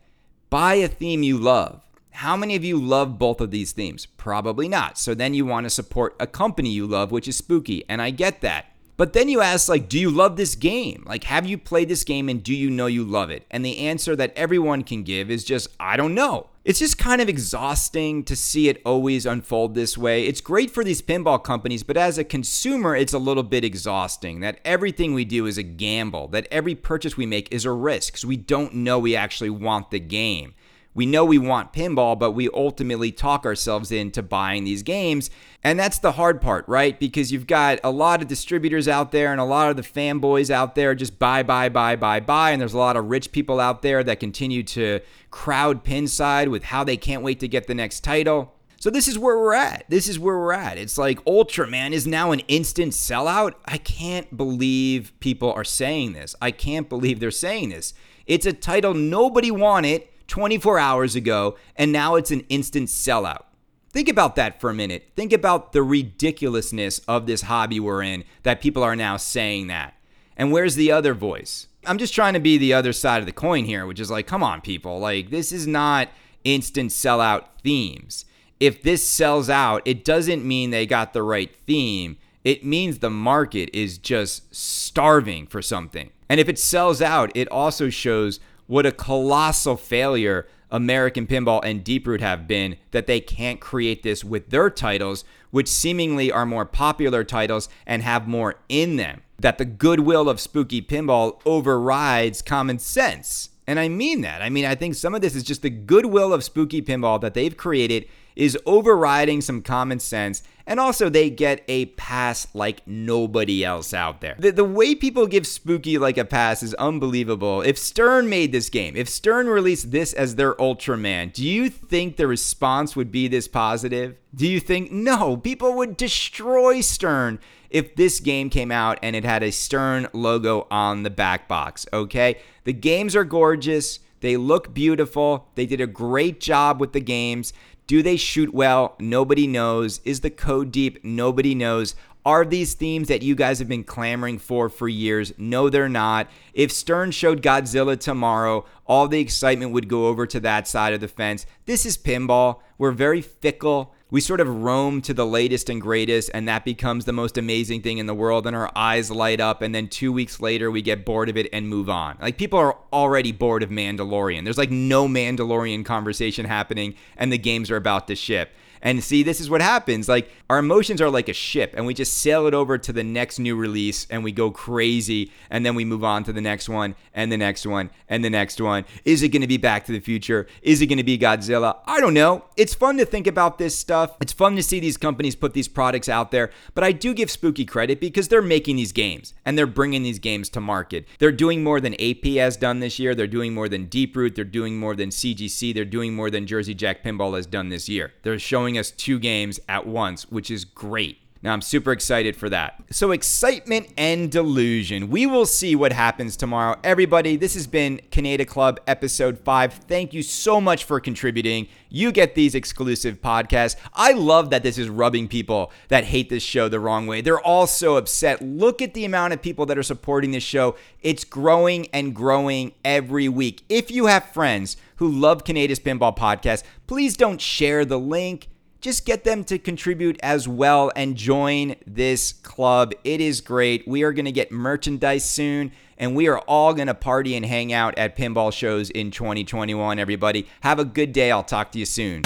Buy 0.50 0.76
a 0.76 0.88
theme 0.88 1.24
you 1.24 1.38
love. 1.38 1.82
How 2.12 2.38
many 2.38 2.56
of 2.56 2.64
you 2.64 2.80
love 2.80 3.18
both 3.18 3.42
of 3.42 3.50
these 3.50 3.72
themes? 3.72 4.06
Probably 4.06 4.68
not. 4.68 5.00
So 5.00 5.16
then 5.16 5.34
you 5.34 5.48
want 5.48 5.64
to 5.64 5.70
support 5.72 6.16
a 6.20 6.28
company 6.28 6.70
you 6.70 6.86
love, 6.86 7.12
which 7.12 7.28
is 7.28 7.38
spooky. 7.38 7.84
And 7.90 8.02
I 8.02 8.12
get 8.12 8.42
that. 8.42 8.68
But 8.96 9.14
then 9.14 9.28
you 9.28 9.42
ask, 9.42 9.68
like, 9.68 9.90
do 9.90 10.00
you 10.00 10.12
love 10.12 10.38
this 10.38 10.56
game? 10.56 11.04
Like, 11.08 11.24
have 11.24 11.48
you 11.48 11.58
played 11.58 11.90
this 11.90 12.04
game 12.04 12.30
and 12.30 12.44
do 12.44 12.54
you 12.54 12.70
know 12.70 12.86
you 12.86 13.04
love 13.04 13.32
it? 13.32 13.46
And 13.50 13.66
the 13.66 13.80
answer 13.80 14.16
that 14.16 14.34
everyone 14.36 14.84
can 14.84 15.04
give 15.04 15.32
is 15.32 15.44
just, 15.44 15.68
I 15.80 15.98
don't 15.98 16.14
know. 16.14 16.50
It's 16.64 16.80
just 16.80 16.98
kind 16.98 17.22
of 17.22 17.28
exhausting 17.28 18.24
to 18.24 18.38
see 18.38 18.70
it 18.70 18.82
always 18.86 19.26
unfold 19.26 19.76
this 19.76 19.98
way. 19.98 20.26
It's 20.26 20.40
great 20.40 20.72
for 20.72 20.84
these 20.84 21.02
pinball 21.02 21.44
companies, 21.44 21.84
but 21.84 21.98
as 21.98 22.18
a 22.18 22.24
consumer, 22.24 22.96
it's 22.96 23.12
a 23.12 23.20
little 23.20 23.44
bit 23.44 23.66
exhausting 23.66 24.40
that 24.40 24.60
everything 24.64 25.14
we 25.14 25.26
do 25.26 25.46
is 25.46 25.58
a 25.58 25.64
gamble, 25.64 26.30
that 26.30 26.48
every 26.52 26.76
purchase 26.76 27.18
we 27.18 27.26
make 27.26 27.52
is 27.52 27.66
a 27.66 27.72
risk 27.72 28.14
because 28.14 28.26
we 28.26 28.38
don't 28.38 28.76
know 28.76 28.98
we 28.98 29.16
actually 29.16 29.50
want 29.50 29.92
the 29.92 30.00
game 30.00 30.54
we 30.96 31.06
know 31.06 31.26
we 31.26 31.38
want 31.38 31.74
pinball, 31.74 32.18
but 32.18 32.32
we 32.32 32.50
ultimately 32.54 33.12
talk 33.12 33.46
ourselves 33.46 33.92
into 33.92 34.22
buying 34.22 34.64
these 34.64 34.84
games. 34.84 35.30
And 35.64 35.80
that's 35.80 35.98
the 35.98 36.14
hard 36.14 36.40
part, 36.40 36.68
right? 36.68 37.00
Because 37.00 37.32
you've 37.32 37.48
got 37.48 37.80
a 37.84 37.90
lot 37.90 38.22
of 38.22 38.28
distributors 38.28 38.88
out 38.88 39.12
there 39.12 39.32
and 39.32 39.42
a 39.42 39.46
lot 39.46 39.70
of 39.70 39.76
the 39.76 39.82
fanboys 39.82 40.50
out 40.50 40.76
there 40.76 40.94
just 40.94 41.18
buy, 41.18 41.42
buy, 41.42 41.70
buy, 41.70 41.96
buy, 41.96 42.20
buy. 42.20 42.52
And 42.52 42.62
there's 42.62 42.74
a 42.74 42.78
lot 42.78 42.96
of 42.96 43.10
rich 43.10 43.32
people 43.32 43.60
out 43.60 43.82
there 43.82 44.04
that 44.04 44.20
continue 44.20 44.62
to 44.64 45.00
crowd 45.32 45.84
Pinside 45.84 46.50
with 46.50 46.66
how 46.66 46.84
they 46.84 46.98
can't 46.98 47.24
wait 47.24 47.40
to 47.40 47.48
get 47.48 47.66
the 47.66 47.74
next 47.74 48.02
title. 48.02 48.54
So 48.80 48.90
this 48.90 49.08
is 49.08 49.18
where 49.18 49.38
we're 49.38 49.54
at. 49.54 49.86
This 49.88 50.10
is 50.10 50.20
where 50.20 50.38
we're 50.38 50.52
at. 50.52 50.78
It's 50.78 50.98
like 50.98 51.24
Ultraman 51.24 51.94
is 51.94 52.06
now 52.06 52.34
an 52.34 52.42
instant 52.50 52.92
sellout. 52.92 53.54
I 53.64 53.78
can't 53.78 54.36
believe 54.36 55.14
people 55.22 55.54
are 55.54 55.64
saying 55.64 56.14
this. 56.14 56.36
I 56.42 56.52
can't 56.52 56.90
believe 56.90 57.22
they're 57.22 57.32
saying 57.32 57.70
this. 57.70 57.94
It's 58.28 58.46
a 58.46 58.52
title 58.52 58.94
nobody 58.94 59.52
wanted 59.52 60.04
24 60.28 60.80
hours 60.80 61.16
ago, 61.16 61.58
and 61.76 61.92
now 61.92 62.16
it's 62.16 62.32
an 62.32 62.42
instant 62.50 62.90
sellout. 62.90 63.44
Think 63.92 64.10
about 64.10 64.36
that 64.36 64.60
for 64.60 64.72
a 64.72 64.74
minute. 64.74 65.12
Think 65.16 65.32
about 65.32 65.72
the 65.72 65.84
ridiculousness 65.84 67.00
of 67.08 67.28
this 67.28 67.44
hobby 67.44 67.80
we're 67.80 68.02
in 68.02 68.24
that 68.42 68.62
people 68.62 68.82
are 68.82 68.96
now 68.96 69.18
saying 69.18 69.68
that. 69.68 69.94
And 70.36 70.52
where's 70.52 70.76
the 70.76 70.92
other 70.92 71.14
voice? 71.14 71.68
I'm 71.86 72.00
just 72.00 72.16
trying 72.16 72.34
to 72.34 72.40
be 72.40 72.58
the 72.58 72.74
other 72.74 72.92
side 72.92 73.20
of 73.20 73.28
the 73.28 73.32
coin 73.32 73.66
here, 73.66 73.86
which 73.86 74.00
is 74.00 74.10
like, 74.10 74.26
come 74.26 74.42
on, 74.42 74.62
people. 74.62 75.00
Like, 75.00 75.30
this 75.30 75.52
is 75.52 75.68
not 75.68 76.10
instant 76.44 76.90
sellout 76.90 77.46
themes. 77.62 78.26
If 78.60 78.82
this 78.82 79.08
sells 79.08 79.50
out, 79.50 79.82
it 79.86 80.04
doesn't 80.04 80.44
mean 80.46 80.72
they 80.72 80.86
got 80.86 81.14
the 81.14 81.22
right 81.22 81.54
theme. 81.68 82.18
It 82.44 82.66
means 82.66 83.00
the 83.00 83.10
market 83.10 83.70
is 83.74 83.98
just 83.98 84.56
starving 84.56 85.46
for 85.48 85.62
something. 85.62 86.10
And 86.30 86.40
if 86.40 86.50
it 86.50 86.58
sells 86.58 87.02
out, 87.02 87.32
it 87.36 87.48
also 87.50 87.90
shows 87.90 88.40
what 88.74 88.88
a 88.88 88.92
colossal 88.92 89.78
failure 89.78 90.48
American 90.72 91.28
Pinball 91.28 91.64
and 91.64 91.86
Deeproot 91.86 92.22
have 92.22 92.48
been 92.48 92.78
that 92.90 93.06
they 93.06 93.20
can't 93.20 93.62
create 93.62 94.02
this 94.02 94.24
with 94.24 94.50
their 94.50 94.72
titles, 94.72 95.24
which 95.52 95.68
seemingly 95.68 96.32
are 96.32 96.44
more 96.44 96.66
popular 96.66 97.24
titles 97.24 97.70
and 97.86 98.02
have 98.02 98.28
more 98.28 98.56
in 98.70 98.96
them. 98.96 99.22
That 99.38 99.60
the 99.60 99.66
goodwill 99.66 100.28
of 100.28 100.40
Spooky 100.40 100.82
Pinball 100.82 101.40
overrides 101.46 102.42
common 102.42 102.80
sense. 102.80 103.50
And 103.68 103.80
I 103.80 103.90
mean 103.90 104.22
that. 104.22 104.42
I 104.42 104.50
mean, 104.50 104.66
I 104.66 104.74
think 104.74 104.96
some 104.96 105.14
of 105.14 105.22
this 105.22 105.36
is 105.36 105.44
just 105.44 105.62
the 105.62 105.70
goodwill 105.70 106.34
of 106.34 106.44
Spooky 106.44 106.82
Pinball 106.82 107.22
that 107.22 107.36
they've 107.36 107.56
created 107.56 108.08
is 108.36 108.58
overriding 108.66 109.42
some 109.42 109.62
common 109.62 110.00
sense 110.00 110.42
and 110.66 110.80
also, 110.80 111.10
they 111.10 111.30
get 111.30 111.64
a 111.68 111.88
pass 111.88 112.48
like 112.54 112.88
nobody 112.88 113.66
else 113.66 113.94
out 113.94 114.22
there. 114.22 114.36
The, 114.40 114.52
the 114.52 114.64
way 114.64 114.96
people 114.96 115.28
give 115.28 115.46
Spooky 115.46 115.98
like 115.98 116.18
a 116.18 116.26
pass 116.26 116.64
is 116.64 116.74
unbelievable. 116.76 117.62
If 117.62 117.78
Stern 117.78 118.30
made 118.30 118.52
this 118.52 118.70
game, 118.70 118.96
if 118.96 119.10
Stern 119.10 119.48
released 119.48 119.92
this 119.92 120.14
as 120.14 120.36
their 120.36 120.54
Ultraman, 120.56 121.34
do 121.34 121.44
you 121.44 121.70
think 121.70 122.16
the 122.16 122.28
response 122.28 122.96
would 122.96 123.12
be 123.12 123.28
this 123.28 123.48
positive? 123.48 124.16
Do 124.34 124.48
you 124.48 124.60
think, 124.60 124.92
no, 124.92 125.36
people 125.36 125.76
would 125.76 125.98
destroy 125.98 126.82
Stern 126.82 127.40
if 127.70 127.96
this 127.96 128.20
game 128.20 128.50
came 128.50 128.72
out 128.72 129.00
and 129.04 129.16
it 129.16 129.26
had 129.26 129.44
a 129.44 129.52
Stern 129.52 130.08
logo 130.14 130.68
on 130.72 131.04
the 131.04 131.10
back 131.10 131.48
box, 131.48 131.86
okay? 131.92 132.40
The 132.64 132.74
games 132.74 133.16
are 133.16 133.26
gorgeous. 133.26 134.00
They 134.22 134.38
look 134.38 134.74
beautiful. 134.74 135.50
They 135.56 135.66
did 135.66 135.82
a 135.82 135.88
great 135.88 136.40
job 136.40 136.80
with 136.80 136.94
the 136.94 137.02
games. 137.02 137.52
Do 137.88 138.02
they 138.02 138.16
shoot 138.16 138.54
well? 138.54 138.96
Nobody 139.00 139.48
knows. 139.48 140.00
Is 140.06 140.22
the 140.22 140.30
code 140.30 140.72
deep? 140.72 141.04
Nobody 141.04 141.54
knows. 141.54 141.96
Are 142.26 142.46
these 142.46 142.74
themes 142.74 143.10
that 143.10 143.22
you 143.22 143.36
guys 143.36 143.60
have 143.60 143.68
been 143.68 143.84
clamoring 143.84 144.40
for 144.40 144.70
for 144.70 144.88
years? 144.88 145.34
No, 145.38 145.70
they're 145.70 145.90
not. 145.90 146.30
If 146.54 146.72
Stern 146.72 147.12
showed 147.12 147.42
Godzilla 147.42 148.00
tomorrow, 148.00 148.66
all 148.86 149.10
the 149.10 149.20
excitement 149.20 149.74
would 149.74 149.90
go 149.90 150.08
over 150.08 150.26
to 150.28 150.40
that 150.40 150.66
side 150.66 150.94
of 150.94 151.02
the 151.02 151.10
fence. 151.10 151.46
This 151.66 151.86
is 151.86 151.98
pinball. 151.98 152.62
We're 152.78 152.92
very 152.92 153.22
fickle 153.22 153.94
we 154.14 154.22
sort 154.22 154.40
of 154.40 154.48
roam 154.48 155.02
to 155.02 155.12
the 155.12 155.26
latest 155.26 155.72
and 155.72 155.82
greatest, 155.82 156.30
and 156.36 156.48
that 156.48 156.64
becomes 156.64 157.06
the 157.06 157.12
most 157.12 157.36
amazing 157.36 157.82
thing 157.82 157.98
in 157.98 158.06
the 158.06 158.14
world, 158.14 158.46
and 158.46 158.56
our 158.56 158.72
eyes 158.76 159.10
light 159.10 159.42
up, 159.42 159.64
and 159.64 159.74
then 159.74 159.88
two 159.88 160.14
weeks 160.14 160.40
later, 160.40 160.70
we 160.70 160.84
get 160.84 161.04
bored 161.04 161.30
of 161.30 161.36
it 161.36 161.50
and 161.52 161.68
move 161.68 161.90
on. 161.90 162.16
Like, 162.22 162.38
people 162.38 162.60
are 162.60 162.78
already 162.94 163.32
bored 163.32 163.64
of 163.64 163.72
Mandalorian. 163.72 164.44
There's 164.44 164.60
like 164.60 164.70
no 164.70 165.08
Mandalorian 165.08 165.84
conversation 165.84 166.46
happening, 166.46 166.94
and 167.18 167.34
the 167.34 167.40
games 167.40 167.72
are 167.72 167.76
about 167.76 168.08
to 168.08 168.16
ship. 168.16 168.52
And 168.84 169.04
see, 169.04 169.24
this 169.24 169.42
is 169.42 169.50
what 169.50 169.62
happens. 169.62 170.08
Like 170.08 170.30
our 170.50 170.60
emotions 170.60 171.02
are 171.02 171.10
like 171.10 171.30
a 171.30 171.34
ship, 171.34 171.74
and 171.76 171.86
we 171.86 171.96
just 171.96 172.16
sail 172.16 172.46
it 172.46 172.54
over 172.54 172.78
to 172.78 172.94
the 172.94 173.04
next 173.04 173.40
new 173.40 173.56
release, 173.56 174.06
and 174.10 174.24
we 174.24 174.32
go 174.32 174.52
crazy, 174.52 175.32
and 175.50 175.66
then 175.66 175.74
we 175.74 175.86
move 175.86 176.04
on 176.04 176.24
to 176.26 176.34
the 176.34 176.42
next 176.42 176.70
one, 176.70 176.96
and 177.14 177.32
the 177.32 177.38
next 177.38 177.66
one, 177.66 177.90
and 178.10 178.24
the 178.24 178.30
next 178.30 178.60
one. 178.62 178.84
Is 179.06 179.24
it 179.24 179.30
going 179.30 179.42
to 179.42 179.48
be 179.48 179.58
Back 179.58 179.86
to 179.86 179.94
the 179.94 180.02
Future? 180.02 180.48
Is 180.62 180.82
it 180.82 180.88
going 180.88 180.98
to 180.98 181.04
be 181.04 181.18
Godzilla? 181.18 181.78
I 181.88 182.02
don't 182.02 182.14
know. 182.14 182.44
It's 182.58 182.74
fun 182.74 182.98
to 182.98 183.06
think 183.06 183.26
about 183.26 183.58
this 183.58 183.76
stuff. 183.76 184.18
It's 184.22 184.34
fun 184.34 184.58
to 184.58 184.64
see 184.64 184.82
these 184.82 184.98
companies 184.98 185.36
put 185.36 185.54
these 185.54 185.70
products 185.70 186.10
out 186.10 186.32
there, 186.32 186.52
but 186.76 186.84
I 186.84 186.92
do 186.92 187.14
give 187.14 187.32
Spooky 187.32 187.66
credit 187.66 188.02
because 188.02 188.28
they're 188.28 188.42
making 188.42 188.76
these 188.76 188.92
games 188.92 189.34
and 189.46 189.58
they're 189.58 189.66
bringing 189.66 190.04
these 190.04 190.20
games 190.20 190.50
to 190.50 190.62
market. 190.62 191.08
They're 191.20 191.32
doing 191.32 191.64
more 191.64 191.80
than 191.80 191.94
AP 192.02 192.26
has 192.36 192.58
done 192.58 192.82
this 192.82 193.00
year. 193.00 193.16
They're 193.16 193.28
doing 193.28 193.54
more 193.54 193.70
than 193.70 193.88
Deeproot. 193.88 194.36
They're 194.36 194.44
doing 194.44 194.78
more 194.78 194.96
than 194.96 195.10
CGC. 195.10 195.74
They're 195.74 195.86
doing 195.86 196.14
more 196.14 196.30
than 196.30 196.46
Jersey 196.46 196.74
Jack 196.74 197.02
Pinball 197.02 197.36
has 197.36 197.46
done 197.46 197.70
this 197.70 197.88
year. 197.88 198.12
They're 198.24 198.40
showing 198.40 198.73
us 198.78 198.92
two 198.92 199.20
games 199.20 199.60
at 199.68 199.88
once, 199.88 200.30
which 200.32 200.52
is 200.52 200.66
great. 200.66 201.20
Now, 201.44 201.52
I'm 201.52 201.62
super 201.62 201.92
excited 201.92 202.38
for 202.38 202.48
that. 202.52 202.82
So, 202.90 203.12
excitement 203.12 203.90
and 203.98 204.32
delusion. 204.32 205.10
We 205.10 205.26
will 205.26 205.46
see 205.46 205.76
what 205.76 205.92
happens 205.92 206.38
tomorrow. 206.38 206.80
Everybody, 206.86 207.36
this 207.36 207.54
has 207.56 207.68
been 207.68 208.00
Kaneda 208.12 208.48
Club 208.48 208.80
episode 208.88 209.38
5. 209.40 209.74
Thank 209.74 210.14
you 210.14 210.24
so 210.24 210.62
much 210.62 210.86
for 210.86 211.02
contributing. 211.02 211.68
You 211.90 212.14
get 212.14 212.34
these 212.34 212.56
exclusive 212.56 213.22
podcasts. 213.22 213.76
I 213.94 214.14
love 214.14 214.52
that 214.52 214.64
this 214.64 214.78
is 214.78 214.88
rubbing 214.88 215.28
people 215.28 215.74
that 215.90 216.06
hate 216.06 216.30
this 216.30 216.44
show 216.44 216.70
the 216.70 216.80
wrong 216.80 217.08
way. 217.08 217.20
They're 217.20 217.42
all 217.42 217.68
so 217.68 217.98
upset. 217.98 218.42
Look 218.42 218.82
at 218.82 218.94
the 218.94 219.04
amount 219.04 219.34
of 219.34 219.42
people 219.42 219.66
that 219.66 219.78
are 219.78 219.84
supporting 219.84 220.32
this 220.32 220.44
show. 220.44 220.78
It's 221.02 221.26
growing 221.26 221.88
and 221.88 222.16
growing 222.16 222.72
every 222.86 223.28
week. 223.28 223.64
If 223.68 223.92
you 223.92 224.06
have 224.06 224.32
friends 224.32 224.78
who 224.96 225.10
love 225.10 225.44
Kaneda's 225.44 225.82
Pinball 225.82 226.16
Podcast, 226.16 226.64
please 226.88 227.18
don't 227.18 227.42
share 227.42 227.84
the 227.84 228.00
link 228.00 228.48
just 228.84 229.06
get 229.06 229.24
them 229.24 229.46
to 229.46 229.58
contribute 229.58 230.20
as 230.22 230.46
well 230.46 230.92
and 230.94 231.16
join 231.16 231.76
this 231.88 232.34
club. 232.34 232.92
It 233.06 233.22
is 233.22 233.40
great. 233.40 233.88
We 233.88 234.04
are 234.04 234.12
going 234.12 234.26
to 234.26 234.32
get 234.32 234.52
merchandise 234.52 235.24
soon 235.24 235.72
and 235.98 236.18
we 236.18 236.28
are 236.28 236.40
all 236.40 236.74
going 236.74 236.88
to 236.88 236.94
party 236.94 237.38
and 237.38 237.46
hang 237.46 237.72
out 237.72 237.98
at 237.98 238.18
pinball 238.18 238.52
shows 238.52 238.90
in 238.90 239.10
2021 239.10 240.00
everybody. 240.00 240.48
Have 240.62 240.80
a 240.80 240.86
good 240.86 241.14
day. 241.14 241.32
I'll 241.32 241.44
talk 241.44 241.72
to 241.72 241.80
you 241.80 241.86
soon. 241.86 242.24